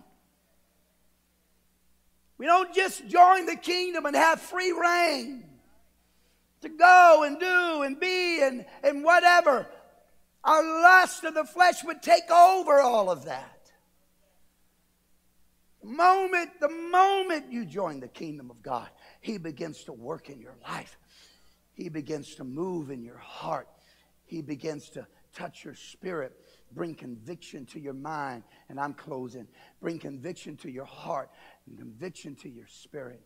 We 2.39 2.47
don't 2.47 2.75
just 2.75 3.07
join 3.07 3.45
the 3.45 3.57
kingdom 3.57 4.07
and 4.07 4.17
have 4.17 4.41
free 4.41 4.73
rein 4.73 5.45
to 6.63 6.69
go 6.71 7.25
and 7.27 7.39
do 7.39 7.83
and 7.83 8.01
be 8.01 8.43
and, 8.43 8.65
and 8.83 9.05
whatever. 9.05 9.67
Our 10.43 10.63
lust 10.63 11.25
of 11.25 11.35
the 11.35 11.45
flesh 11.45 11.85
would 11.85 12.01
take 12.01 12.31
over 12.31 12.81
all 12.81 13.11
of 13.11 13.27
that. 13.27 13.71
The 15.83 15.89
moment, 15.89 16.61
the 16.61 16.71
moment 16.71 17.53
you 17.53 17.67
join 17.67 18.01
the 18.01 18.09
kingdom 18.09 18.51
of 18.51 18.63
God, 18.63 18.89
He 19.21 19.37
begins 19.37 19.85
to 19.85 19.93
work 19.93 20.31
in 20.31 20.41
your 20.41 20.57
life. 20.67 20.99
He 21.75 21.91
begins 21.91 22.35
to 22.37 22.45
move 22.45 22.91
in 22.91 23.03
your 23.03 23.19
heart. 23.19 23.69
He 24.25 24.41
begins 24.41 24.89
to 24.91 25.07
touch 25.35 25.65
your 25.65 25.75
spirit 25.75 26.39
bring 26.73 26.95
conviction 26.95 27.67
to 27.67 27.81
your 27.81 27.95
mind. 27.95 28.43
And 28.69 28.79
I'm 28.79 28.95
closing. 28.95 29.47
Bring 29.81 29.99
conviction 29.99 30.57
to 30.59 30.71
your 30.71 30.85
heart 30.85 31.31
and 31.67 31.79
conviction 31.79 32.35
to 32.37 32.49
your 32.49 32.67
spirit. 32.67 33.23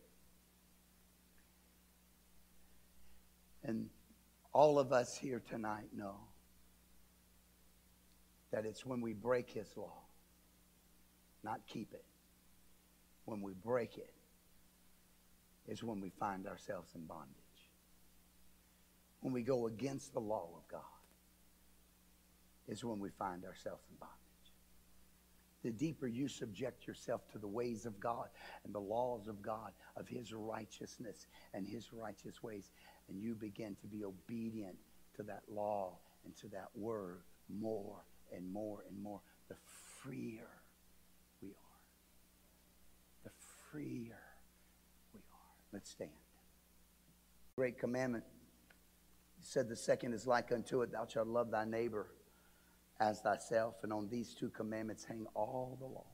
And 3.63 3.89
all 4.53 4.77
of 4.79 4.93
us 4.93 5.17
here 5.17 5.41
tonight 5.49 5.89
know 5.95 6.17
that 8.51 8.65
it's 8.65 8.85
when 8.85 9.01
we 9.01 9.13
break 9.13 9.49
his 9.49 9.67
law, 9.75 10.03
not 11.43 11.61
keep 11.67 11.93
it. 11.93 12.05
When 13.25 13.41
we 13.41 13.53
break 13.53 13.97
it, 13.97 14.13
is 15.67 15.83
when 15.83 15.99
we 15.99 16.11
find 16.11 16.45
ourselves 16.47 16.91
in 16.93 17.05
bondage. 17.05 17.33
When 19.21 19.33
we 19.33 19.41
go 19.41 19.65
against 19.65 20.13
the 20.13 20.19
law 20.19 20.47
of 20.55 20.67
God 20.67 20.94
is 22.67 22.83
when 22.83 22.99
we 22.99 23.09
find 23.09 23.45
ourselves 23.45 23.83
in 23.89 23.97
bondage. 23.97 24.15
The 25.63 25.71
deeper 25.71 26.07
you 26.07 26.27
subject 26.27 26.85
yourself 26.85 27.21
to 27.31 27.39
the 27.39 27.47
ways 27.47 27.85
of 27.85 27.99
God 27.99 28.27
and 28.63 28.73
the 28.73 28.79
laws 28.79 29.27
of 29.27 29.41
God, 29.41 29.71
of 29.95 30.07
His 30.07 30.33
righteousness 30.33 31.27
and 31.53 31.67
His 31.67 31.91
righteous 31.91 32.43
ways, 32.43 32.71
and 33.09 33.19
you 33.19 33.33
begin 33.33 33.75
to 33.81 33.87
be 33.87 34.03
obedient 34.03 34.75
to 35.15 35.23
that 35.23 35.43
law 35.51 35.97
and 36.23 36.35
to 36.37 36.47
that 36.49 36.69
word 36.75 37.21
more 37.49 38.03
and 38.35 38.51
more 38.51 38.83
and 38.89 39.01
more, 39.01 39.21
the 39.49 39.55
freer 40.01 40.47
we 41.41 41.49
are. 41.49 41.53
The 43.23 43.31
freer 43.71 44.19
we 45.13 45.19
are. 45.19 45.55
Let's 45.73 45.89
stand. 45.89 46.09
Great 47.55 47.79
commandment. 47.79 48.23
He 49.39 49.45
said 49.45 49.69
the 49.69 49.75
second 49.75 50.13
is 50.13 50.27
like 50.27 50.51
unto 50.51 50.81
it, 50.81 50.91
thou 50.91 51.05
shalt 51.05 51.27
love 51.27 51.51
thy 51.51 51.65
neighbor 51.65 52.07
as 52.99 53.21
thyself, 53.21 53.75
and 53.83 53.91
on 53.91 54.07
these 54.09 54.33
two 54.33 54.49
commandments 54.49 55.03
hang 55.03 55.25
all 55.33 55.77
the 55.79 55.85
law 55.85 56.05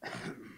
the 0.00 0.10
prophets. 0.10 0.38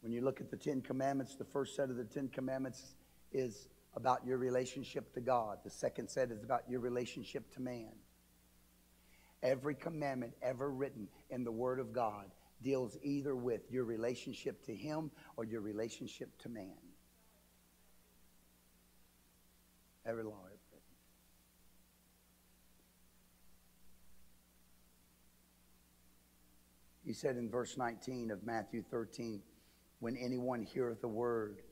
when 0.00 0.12
you 0.12 0.20
look 0.20 0.40
at 0.40 0.50
the 0.50 0.56
Ten 0.56 0.80
Commandments, 0.80 1.36
the 1.36 1.44
first 1.44 1.76
set 1.76 1.90
of 1.90 1.96
the 1.96 2.04
Ten 2.04 2.28
Commandments 2.28 2.94
is 3.32 3.68
about 3.94 4.26
your 4.26 4.38
relationship 4.38 5.12
to 5.14 5.20
God. 5.20 5.58
The 5.64 5.70
second 5.70 6.08
set 6.08 6.30
is 6.30 6.42
about 6.42 6.62
your 6.68 6.80
relationship 6.80 7.52
to 7.54 7.62
man. 7.62 7.92
Every 9.42 9.74
commandment 9.74 10.34
ever 10.42 10.70
written 10.70 11.08
in 11.30 11.44
the 11.44 11.52
Word 11.52 11.78
of 11.78 11.92
God 11.92 12.26
deals 12.60 12.98
either 13.02 13.36
with 13.36 13.70
your 13.70 13.84
relationship 13.84 14.64
to 14.66 14.74
Him 14.74 15.12
or 15.36 15.44
your 15.44 15.60
relationship 15.60 16.36
to 16.40 16.48
man. 16.48 16.74
Every 20.04 20.24
law. 20.24 20.47
He 27.08 27.14
said 27.14 27.38
in 27.38 27.48
verse 27.48 27.78
19 27.78 28.30
of 28.30 28.44
Matthew 28.44 28.82
13, 28.90 29.40
When 30.00 30.14
anyone 30.18 30.62
heareth 30.62 31.00
the 31.00 31.08
word 31.08 31.62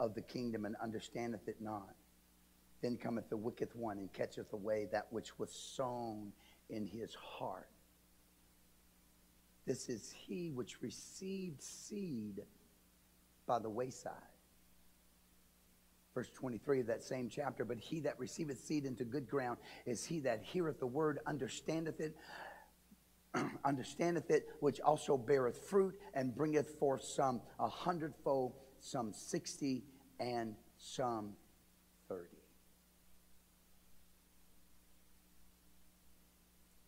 of 0.00 0.14
the 0.14 0.22
kingdom 0.22 0.64
and 0.64 0.76
understandeth 0.82 1.46
it 1.46 1.60
not, 1.60 1.94
then 2.80 2.96
cometh 2.96 3.28
the 3.28 3.36
wicked 3.36 3.68
one 3.74 3.98
and 3.98 4.10
catcheth 4.14 4.50
away 4.54 4.88
that 4.90 5.08
which 5.10 5.38
was 5.38 5.52
sown 5.52 6.32
in 6.70 6.86
his 6.86 7.14
heart. 7.14 7.68
This 9.66 9.90
is 9.90 10.10
he 10.10 10.50
which 10.50 10.80
received 10.80 11.60
seed 11.60 12.40
by 13.46 13.58
the 13.58 13.68
wayside. 13.68 14.14
Verse 16.14 16.30
23 16.30 16.80
of 16.80 16.86
that 16.86 17.02
same 17.02 17.28
chapter, 17.28 17.66
but 17.66 17.78
he 17.78 18.00
that 18.00 18.18
receiveth 18.18 18.64
seed 18.64 18.86
into 18.86 19.04
good 19.04 19.28
ground 19.28 19.58
is 19.84 20.02
he 20.02 20.20
that 20.20 20.42
heareth 20.42 20.80
the 20.80 20.86
word, 20.86 21.18
understandeth 21.26 22.00
it, 22.00 22.16
understandeth 23.64 24.30
it, 24.30 24.48
which 24.60 24.80
also 24.80 25.16
beareth 25.16 25.58
fruit 25.68 25.94
and 26.14 26.34
bringeth 26.34 26.78
forth 26.78 27.02
some 27.02 27.40
a 27.58 27.68
hundredfold, 27.68 28.54
some 28.78 29.12
sixty, 29.12 29.84
and 30.20 30.54
some 30.76 31.34
thirty. 32.08 32.36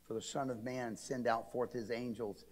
For 0.07 0.15
the 0.15 0.23
Son 0.23 0.51
of 0.51 0.63
Man 0.63 0.97
send 0.97 1.27
out 1.27 1.51
forth 1.51 1.73
his 1.73 1.91
angels, 1.91 2.45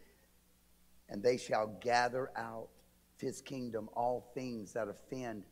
and 1.09 1.23
they 1.23 1.37
shall 1.37 1.79
gather 1.81 2.31
out 2.37 2.69
of 3.15 3.21
his 3.21 3.43
kingdom 3.43 3.89
all 3.95 4.31
things 4.35 4.73
that 4.73 4.89
offend 4.89 5.45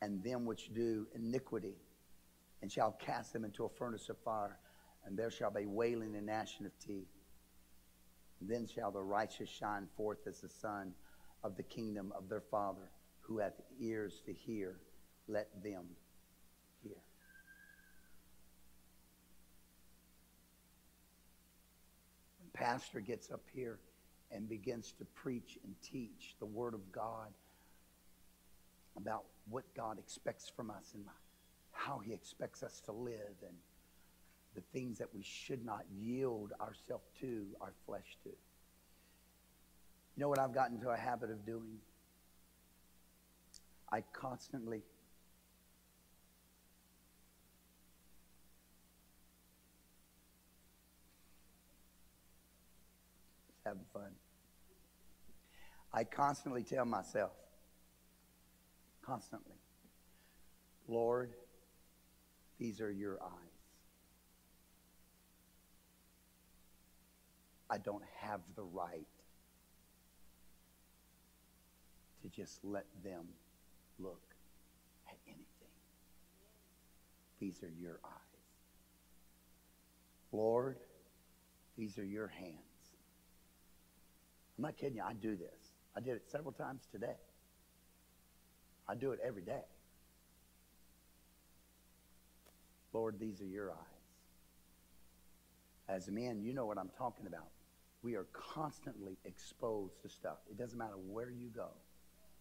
and 0.00 0.22
them 0.22 0.46
which 0.46 0.72
do 0.72 1.06
iniquity, 1.14 1.74
and 2.62 2.72
shall 2.72 2.92
cast 2.92 3.32
them 3.32 3.44
into 3.44 3.64
a 3.64 3.68
furnace 3.68 4.08
of 4.08 4.16
fire, 4.18 4.58
and 5.04 5.18
there 5.18 5.30
shall 5.30 5.50
be 5.50 5.66
wailing 5.66 6.16
and 6.16 6.26
gnashing 6.26 6.64
of 6.64 6.72
teeth. 6.78 7.08
Then 8.40 8.66
shall 8.66 8.90
the 8.90 9.02
righteous 9.02 9.48
shine 9.48 9.88
forth 9.96 10.26
as 10.26 10.40
the 10.40 10.48
sun 10.48 10.94
of 11.42 11.56
the 11.56 11.62
kingdom 11.62 12.12
of 12.16 12.28
their 12.28 12.40
Father, 12.40 12.90
who 13.20 13.38
hath 13.38 13.60
ears 13.80 14.22
to 14.26 14.32
hear, 14.32 14.76
let 15.26 15.48
them 15.62 15.84
hear. 16.82 16.96
When 22.38 22.50
pastor 22.52 23.00
gets 23.00 23.30
up 23.30 23.42
here 23.54 23.78
and 24.30 24.48
begins 24.48 24.92
to 24.98 25.04
preach 25.04 25.58
and 25.64 25.74
teach 25.82 26.36
the 26.38 26.46
word 26.46 26.74
of 26.74 26.92
God 26.92 27.28
about 28.96 29.24
what 29.48 29.64
God 29.74 29.98
expects 29.98 30.48
from 30.48 30.70
us 30.70 30.92
and 30.94 31.04
how 31.72 31.98
he 31.98 32.12
expects 32.12 32.62
us 32.62 32.80
to 32.80 32.92
live 32.92 33.36
and 33.42 33.56
the 34.58 34.78
things 34.78 34.98
that 34.98 35.08
we 35.14 35.22
should 35.22 35.64
not 35.64 35.84
yield 35.96 36.52
ourselves 36.60 37.04
to, 37.20 37.46
our 37.60 37.72
flesh 37.86 38.16
to. 38.24 38.28
You 38.28 38.34
know 40.16 40.28
what 40.28 40.40
I've 40.40 40.52
gotten 40.52 40.76
into 40.76 40.88
a 40.88 40.96
habit 40.96 41.30
of 41.30 41.46
doing? 41.46 41.78
I 43.92 44.02
constantly 44.12 44.82
having 53.64 53.84
fun. 53.92 54.10
I 55.92 56.02
constantly 56.02 56.64
tell 56.64 56.84
myself, 56.84 57.30
constantly, 59.02 59.54
Lord, 60.88 61.30
these 62.58 62.80
are 62.80 62.90
your 62.90 63.18
eyes. 63.22 63.57
I 67.70 67.78
don't 67.78 68.04
have 68.20 68.40
the 68.56 68.62
right 68.62 69.06
to 72.22 72.28
just 72.28 72.64
let 72.64 72.86
them 73.04 73.26
look 73.98 74.22
at 75.08 75.16
anything. 75.26 75.44
These 77.40 77.62
are 77.62 77.72
your 77.80 78.00
eyes. 78.04 78.12
Lord, 80.32 80.76
these 81.76 81.98
are 81.98 82.04
your 82.04 82.28
hands. 82.28 82.54
I'm 84.56 84.62
not 84.64 84.76
kidding 84.76 84.96
you. 84.96 85.02
I 85.06 85.12
do 85.12 85.36
this. 85.36 85.72
I 85.96 86.00
did 86.00 86.16
it 86.16 86.28
several 86.30 86.52
times 86.52 86.82
today. 86.90 87.16
I 88.88 88.94
do 88.94 89.12
it 89.12 89.20
every 89.24 89.42
day. 89.42 89.64
Lord, 92.92 93.18
these 93.20 93.40
are 93.40 93.46
your 93.46 93.70
eyes. 93.70 93.76
As 95.88 96.08
a 96.08 96.12
man, 96.12 96.42
you 96.42 96.52
know 96.52 96.66
what 96.66 96.78
I'm 96.78 96.90
talking 96.98 97.26
about. 97.26 97.48
We 98.02 98.14
are 98.14 98.26
constantly 98.32 99.18
exposed 99.24 100.00
to 100.02 100.08
stuff. 100.08 100.38
It 100.50 100.56
doesn't 100.56 100.78
matter 100.78 100.96
where 101.08 101.30
you 101.30 101.48
go. 101.48 101.68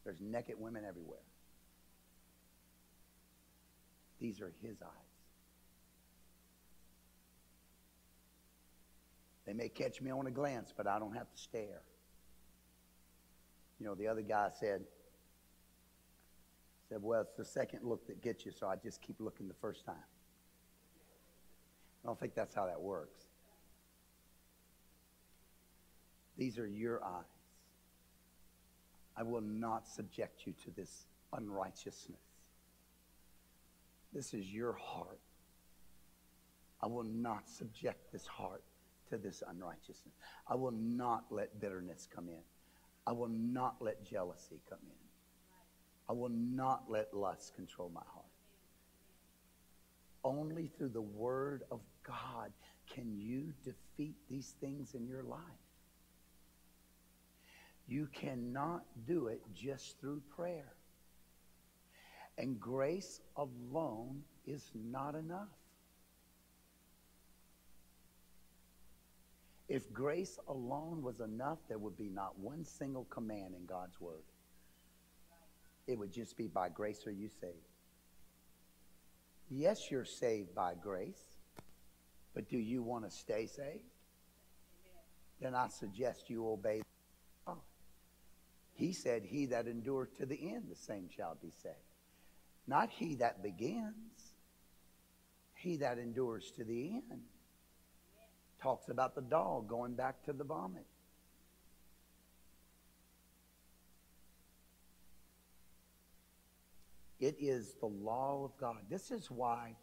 There's 0.03 0.21
naked 0.21 0.55
women 0.59 0.83
everywhere. 0.87 1.19
These 4.19 4.41
are 4.41 4.51
his 4.61 4.81
eyes. 4.81 4.89
They 9.45 9.53
may 9.53 9.69
catch 9.69 10.01
me 10.01 10.11
on 10.11 10.27
a 10.27 10.31
glance, 10.31 10.73
but 10.75 10.87
I 10.87 10.99
don't 10.99 11.13
have 11.13 11.31
to 11.31 11.37
stare. 11.37 11.81
You 13.79 13.85
know, 13.85 13.95
the 13.95 14.07
other 14.07 14.21
guy 14.21 14.49
said, 14.59 14.81
said, 16.89 16.97
well, 17.01 17.21
it's 17.21 17.35
the 17.37 17.45
second 17.45 17.83
look 17.83 18.07
that 18.07 18.21
gets 18.21 18.45
you, 18.45 18.51
so 18.51 18.67
I 18.67 18.75
just 18.75 19.01
keep 19.01 19.15
looking 19.19 19.47
the 19.47 19.53
first 19.53 19.85
time. 19.85 19.95
I 22.03 22.07
don't 22.07 22.19
think 22.19 22.35
that's 22.35 22.53
how 22.53 22.65
that 22.65 22.79
works. 22.79 23.26
These 26.37 26.59
are 26.59 26.67
your 26.67 27.03
eyes. 27.03 27.23
I 29.15 29.23
will 29.23 29.41
not 29.41 29.87
subject 29.87 30.45
you 30.45 30.53
to 30.65 30.71
this 30.71 31.07
unrighteousness. 31.33 32.19
This 34.13 34.33
is 34.33 34.53
your 34.53 34.73
heart. 34.73 35.19
I 36.81 36.87
will 36.87 37.03
not 37.03 37.49
subject 37.49 38.11
this 38.11 38.27
heart 38.27 38.63
to 39.09 39.17
this 39.17 39.41
unrighteousness. 39.47 40.13
I 40.47 40.55
will 40.55 40.71
not 40.71 41.25
let 41.31 41.59
bitterness 41.59 42.07
come 42.13 42.29
in. 42.29 42.43
I 43.07 43.13
will 43.13 43.29
not 43.29 43.77
let 43.79 44.05
jealousy 44.05 44.59
come 44.69 44.79
in. 44.83 45.07
I 46.09 46.13
will 46.13 46.29
not 46.29 46.83
let 46.87 47.13
lust 47.13 47.55
control 47.55 47.89
my 47.93 48.01
heart. 48.13 48.25
Only 50.23 50.67
through 50.77 50.89
the 50.89 51.01
Word 51.01 51.63
of 51.71 51.79
God 52.03 52.51
can 52.93 53.17
you 53.17 53.53
defeat 53.63 54.15
these 54.29 54.53
things 54.61 54.93
in 54.93 55.07
your 55.07 55.23
life. 55.23 55.39
You 57.87 58.07
cannot 58.13 58.83
do 59.07 59.27
it 59.27 59.41
just 59.55 59.99
through 59.99 60.21
prayer. 60.35 60.73
And 62.37 62.59
grace 62.59 63.21
alone 63.35 64.21
is 64.45 64.69
not 64.75 65.15
enough. 65.15 65.47
If 69.69 69.91
grace 69.91 70.37
alone 70.47 71.01
was 71.01 71.19
enough, 71.19 71.57
there 71.67 71.77
would 71.77 71.97
be 71.97 72.09
not 72.09 72.37
one 72.39 72.63
single 72.63 73.05
command 73.05 73.53
in 73.57 73.65
God's 73.65 73.99
word. 73.99 74.23
It 75.87 75.97
would 75.97 76.11
just 76.11 76.37
be 76.37 76.47
by 76.47 76.69
grace 76.69 77.05
are 77.07 77.11
you 77.11 77.29
saved. 77.41 77.55
Yes, 79.49 79.89
you're 79.89 80.05
saved 80.05 80.53
by 80.53 80.73
grace, 80.75 81.21
but 82.33 82.49
do 82.49 82.57
you 82.57 82.83
want 82.83 83.05
to 83.05 83.11
stay 83.11 83.45
saved? 83.45 83.83
Then 85.41 85.55
I 85.55 85.69
suggest 85.69 86.29
you 86.29 86.49
obey. 86.49 86.81
He 88.77 88.93
said, 88.93 89.23
He 89.25 89.47
that 89.47 89.67
endureth 89.67 90.17
to 90.19 90.25
the 90.25 90.53
end, 90.53 90.69
the 90.69 90.75
same 90.75 91.09
shall 91.13 91.37
be 91.41 91.51
saved. 91.61 91.75
Not 92.67 92.89
he 92.89 93.15
that 93.15 93.43
begins, 93.43 94.33
he 95.55 95.77
that 95.77 95.97
endures 95.97 96.51
to 96.51 96.63
the 96.63 97.01
end 97.11 97.21
talks 98.61 98.89
about 98.89 99.15
the 99.15 99.21
dog 99.21 99.67
going 99.67 99.93
back 99.93 100.23
to 100.25 100.33
the 100.33 100.43
vomit. 100.43 100.85
It 107.19 107.35
is 107.39 107.75
the 107.79 107.87
law 107.87 108.43
of 108.45 108.57
God. 108.59 108.77
This 108.89 109.11
is 109.11 109.31
why 109.31 109.75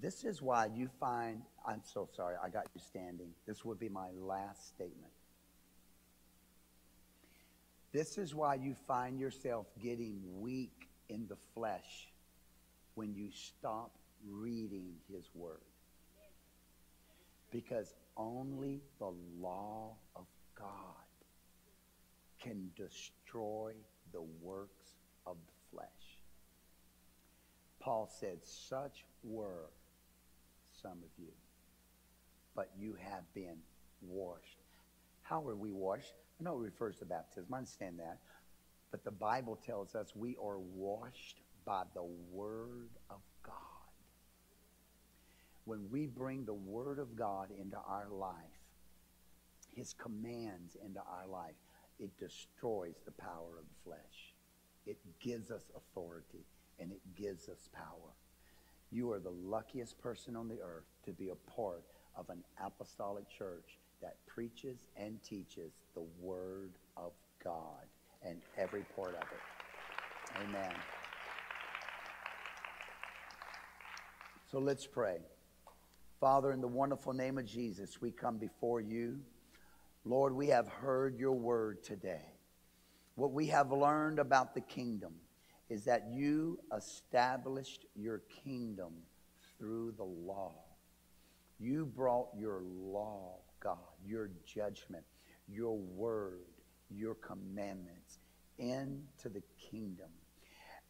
this 0.00 0.24
is 0.24 0.42
why 0.42 0.66
you 0.66 0.88
find 1.00 1.42
I'm 1.66 1.82
so 1.84 2.08
sorry, 2.14 2.36
I 2.42 2.48
got 2.48 2.66
you 2.74 2.80
standing. 2.80 3.30
This 3.46 3.64
would 3.64 3.78
be 3.78 3.88
my 3.88 4.10
last 4.10 4.68
statement. 4.68 5.12
This 7.92 8.18
is 8.18 8.34
why 8.34 8.54
you 8.56 8.74
find 8.86 9.18
yourself 9.18 9.66
getting 9.82 10.20
weak 10.40 10.88
in 11.08 11.26
the 11.28 11.36
flesh 11.54 12.08
when 12.94 13.14
you 13.14 13.30
stop 13.32 13.92
reading 14.26 14.94
his 15.10 15.30
word 15.34 15.60
because 17.50 17.94
only 18.16 18.80
the 18.98 19.12
law 19.40 19.92
of 20.16 20.26
God 20.58 20.66
can 22.40 22.70
destroy 22.76 23.72
the 24.12 24.22
works 24.42 24.96
of 25.26 25.36
the 25.46 25.76
flesh. 25.76 25.86
Paul 27.80 28.10
said, 28.20 28.38
Such 28.42 29.04
were 29.22 29.70
some 30.82 30.98
of 30.98 31.10
you, 31.18 31.32
but 32.54 32.70
you 32.78 32.96
have 33.00 33.22
been 33.34 33.58
washed. 34.02 34.58
How 35.22 35.46
are 35.48 35.56
we 35.56 35.72
washed? 35.72 36.14
I 36.40 36.44
know 36.44 36.58
it 36.58 36.64
refers 36.64 36.96
to 36.98 37.04
baptism. 37.04 37.52
I 37.52 37.58
understand 37.58 37.98
that. 37.98 38.18
But 38.90 39.04
the 39.04 39.10
Bible 39.10 39.56
tells 39.56 39.94
us 39.94 40.14
we 40.14 40.36
are 40.42 40.58
washed 40.58 41.40
by 41.64 41.82
the 41.94 42.04
Word 42.32 42.90
of 43.10 43.20
God 43.42 43.54
when 45.68 45.90
we 45.90 46.06
bring 46.06 46.46
the 46.46 46.54
Word 46.54 46.98
of 46.98 47.14
God 47.14 47.50
into 47.50 47.76
our 47.76 48.08
life, 48.10 48.32
His 49.76 49.92
commands 49.92 50.78
into 50.82 51.00
our 51.00 51.28
life, 51.30 51.56
it 52.00 52.18
destroys 52.18 52.94
the 53.04 53.12
power 53.12 53.58
of 53.58 53.66
the 53.68 53.84
flesh. 53.84 54.34
It 54.86 54.96
gives 55.20 55.50
us 55.50 55.70
authority 55.76 56.46
and 56.80 56.90
it 56.90 57.02
gives 57.14 57.50
us 57.50 57.68
power. 57.74 58.14
You 58.90 59.12
are 59.12 59.20
the 59.20 59.28
luckiest 59.28 60.00
person 60.00 60.36
on 60.36 60.48
the 60.48 60.60
earth 60.62 60.86
to 61.04 61.12
be 61.12 61.28
a 61.28 61.50
part 61.50 61.84
of 62.16 62.30
an 62.30 62.42
apostolic 62.64 63.28
church 63.28 63.78
that 64.02 64.16
preaches 64.26 64.88
and 64.96 65.22
teaches 65.22 65.72
the 65.94 66.04
Word 66.20 66.72
of 66.96 67.12
God 67.42 67.86
and 68.22 68.40
every 68.56 68.84
part 68.96 69.14
of 69.14 69.22
it. 69.22 70.42
Amen. 70.44 70.74
So 74.50 74.58
let's 74.58 74.86
pray. 74.86 75.18
Father, 76.20 76.52
in 76.52 76.60
the 76.60 76.68
wonderful 76.68 77.12
name 77.12 77.38
of 77.38 77.44
Jesus, 77.44 78.00
we 78.00 78.10
come 78.10 78.38
before 78.38 78.80
you. 78.80 79.20
Lord, 80.04 80.32
we 80.32 80.48
have 80.48 80.66
heard 80.66 81.18
your 81.18 81.34
word 81.34 81.84
today. 81.84 82.32
What 83.14 83.32
we 83.32 83.46
have 83.48 83.72
learned 83.72 84.18
about 84.18 84.54
the 84.54 84.60
kingdom 84.60 85.14
is 85.68 85.84
that 85.84 86.08
you 86.10 86.58
established 86.76 87.84
your 87.94 88.22
kingdom 88.44 88.94
through 89.58 89.92
the 89.96 90.04
law. 90.04 90.54
You 91.60 91.84
brought 91.84 92.28
your 92.36 92.62
law, 92.62 93.38
God, 93.60 93.78
your 94.06 94.30
judgment, 94.44 95.04
your 95.48 95.76
word, 95.76 96.46
your 96.90 97.14
commandments 97.14 98.18
into 98.58 99.28
the 99.28 99.42
kingdom. 99.70 100.10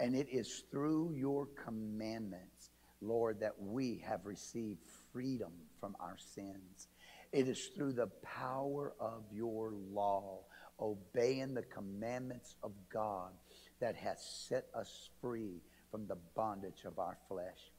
And 0.01 0.14
it 0.14 0.29
is 0.31 0.62
through 0.71 1.14
your 1.16 1.49
commandments, 1.64 2.71
Lord, 3.01 3.41
that 3.41 3.61
we 3.61 4.03
have 4.07 4.25
received 4.25 4.81
freedom 5.12 5.53
from 5.81 5.97
our 6.01 6.16
sins. 6.19 6.89
It 7.33 7.49
is 7.49 7.71
through 7.77 7.93
the 7.93 8.11
power 8.23 8.95
of 9.01 9.25
your 9.33 9.73
law, 9.93 10.45
obeying 10.81 11.55
the 11.55 11.62
commandments 11.62 12.55
of 12.62 12.73
God, 12.93 13.33
that 13.81 13.97
has 13.97 14.19
set 14.49 14.66
us 14.75 15.11
free 15.21 15.61
from 15.91 16.07
the 16.07 16.19
bondage 16.35 16.85
of 16.85 16.99
our 16.99 17.19
flesh. 17.29 17.73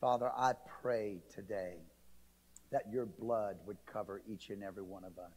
Father, 0.00 0.30
I 0.36 0.52
pray 0.82 1.20
today 1.34 1.76
that 2.70 2.90
your 2.90 3.06
blood 3.06 3.56
would 3.66 3.78
cover 3.86 4.22
each 4.26 4.50
and 4.50 4.62
every 4.62 4.82
one 4.82 5.04
of 5.04 5.18
us. 5.18 5.36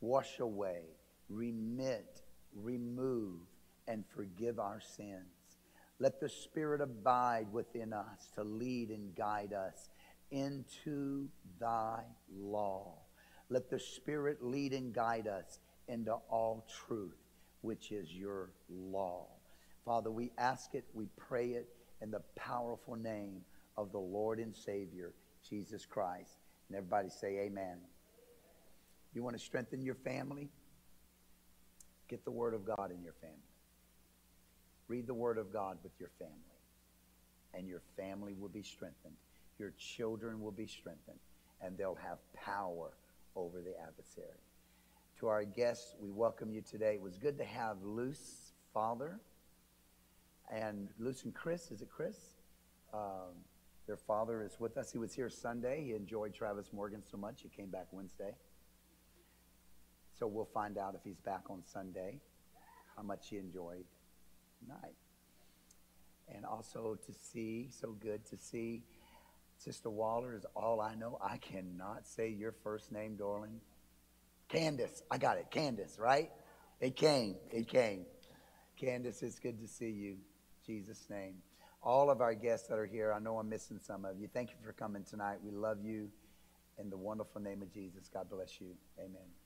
Wash 0.00 0.38
away, 0.40 0.82
remit, 1.28 2.22
remove, 2.54 3.40
and 3.86 4.04
forgive 4.14 4.58
our 4.58 4.80
sins. 4.80 5.58
Let 5.98 6.20
the 6.20 6.28
Spirit 6.28 6.80
abide 6.80 7.52
within 7.52 7.92
us 7.92 8.28
to 8.34 8.44
lead 8.44 8.90
and 8.90 9.14
guide 9.14 9.52
us 9.52 9.88
into 10.30 11.28
thy 11.60 12.02
law. 12.36 12.98
Let 13.48 13.70
the 13.70 13.78
Spirit 13.78 14.38
lead 14.42 14.72
and 14.72 14.92
guide 14.92 15.28
us 15.28 15.60
into 15.88 16.14
all 16.28 16.66
truth, 16.86 17.18
which 17.60 17.92
is 17.92 18.12
your 18.12 18.50
law. 18.68 19.26
Father, 19.84 20.10
we 20.10 20.32
ask 20.38 20.74
it, 20.74 20.84
we 20.94 21.06
pray 21.16 21.50
it 21.50 21.68
in 22.00 22.10
the 22.10 22.22
powerful 22.36 22.96
name 22.96 23.42
of 23.76 23.92
the 23.92 23.98
Lord 23.98 24.38
and 24.38 24.54
Savior, 24.54 25.12
Jesus 25.48 25.84
Christ. 25.84 26.38
And 26.74 26.78
everybody 26.80 27.08
say, 27.08 27.38
Amen. 27.38 27.76
You 29.14 29.22
want 29.22 29.38
to 29.38 29.40
strengthen 29.42 29.80
your 29.80 29.94
family? 29.94 30.48
Get 32.08 32.24
the 32.24 32.32
Word 32.32 32.52
of 32.52 32.64
God 32.64 32.90
in 32.90 33.00
your 33.00 33.12
family. 33.20 33.36
Read 34.88 35.06
the 35.06 35.14
Word 35.14 35.38
of 35.38 35.52
God 35.52 35.78
with 35.84 35.92
your 36.00 36.10
family, 36.18 36.34
and 37.56 37.68
your 37.68 37.80
family 37.96 38.34
will 38.34 38.48
be 38.48 38.64
strengthened. 38.64 39.14
Your 39.56 39.72
children 39.78 40.40
will 40.40 40.50
be 40.50 40.66
strengthened, 40.66 41.20
and 41.62 41.78
they'll 41.78 41.94
have 41.94 42.18
power 42.34 42.90
over 43.36 43.62
the 43.62 43.80
adversary. 43.80 44.40
To 45.20 45.28
our 45.28 45.44
guests, 45.44 45.94
we 46.00 46.10
welcome 46.10 46.50
you 46.50 46.60
today. 46.60 46.94
It 46.94 47.02
was 47.02 47.18
good 47.18 47.38
to 47.38 47.44
have 47.44 47.76
Luce, 47.84 48.50
father, 48.72 49.20
and 50.50 50.88
Luce 50.98 51.22
and 51.22 51.32
Chris. 51.32 51.70
Is 51.70 51.82
it 51.82 51.88
Chris? 51.88 52.16
Um, 52.92 53.44
their 53.86 53.96
father 53.96 54.42
is 54.42 54.58
with 54.58 54.76
us. 54.76 54.90
He 54.90 54.98
was 54.98 55.12
here 55.12 55.28
Sunday. 55.28 55.84
He 55.84 55.92
enjoyed 55.92 56.34
Travis 56.34 56.72
Morgan 56.72 57.02
so 57.10 57.16
much. 57.16 57.42
He 57.42 57.48
came 57.48 57.68
back 57.68 57.86
Wednesday. 57.92 58.34
So 60.18 60.26
we'll 60.26 60.48
find 60.54 60.78
out 60.78 60.94
if 60.94 61.00
he's 61.04 61.20
back 61.20 61.42
on 61.50 61.62
Sunday, 61.64 62.20
how 62.96 63.02
much 63.02 63.28
he 63.28 63.36
enjoyed 63.36 63.84
tonight. 64.60 64.94
And 66.34 66.44
also 66.44 66.96
to 67.04 67.12
see, 67.12 67.68
so 67.70 67.92
good 67.92 68.24
to 68.26 68.36
see 68.36 68.84
Sister 69.58 69.90
Waller 69.90 70.34
is 70.34 70.46
all 70.56 70.80
I 70.80 70.94
know. 70.94 71.18
I 71.22 71.36
cannot 71.38 72.06
say 72.06 72.28
your 72.28 72.52
first 72.52 72.92
name, 72.92 73.16
darling. 73.16 73.60
Candace. 74.48 75.02
I 75.10 75.18
got 75.18 75.38
it. 75.38 75.50
Candace, 75.50 75.98
right? 75.98 76.30
It 76.80 76.96
came. 76.96 77.36
It 77.50 77.68
came. 77.68 78.06
Candace, 78.76 79.22
it's 79.22 79.38
good 79.38 79.60
to 79.60 79.68
see 79.68 79.90
you. 79.90 80.16
Jesus' 80.66 81.06
name. 81.08 81.36
All 81.84 82.08
of 82.08 82.22
our 82.22 82.34
guests 82.34 82.68
that 82.68 82.78
are 82.78 82.86
here, 82.86 83.12
I 83.12 83.18
know 83.18 83.38
I'm 83.38 83.50
missing 83.50 83.78
some 83.78 84.06
of 84.06 84.18
you. 84.18 84.26
Thank 84.32 84.50
you 84.50 84.56
for 84.64 84.72
coming 84.72 85.04
tonight. 85.04 85.36
We 85.44 85.50
love 85.50 85.84
you. 85.84 86.08
In 86.78 86.88
the 86.88 86.96
wonderful 86.96 87.42
name 87.42 87.60
of 87.60 87.72
Jesus, 87.72 88.08
God 88.12 88.28
bless 88.30 88.58
you. 88.58 88.68
Amen. 88.98 89.43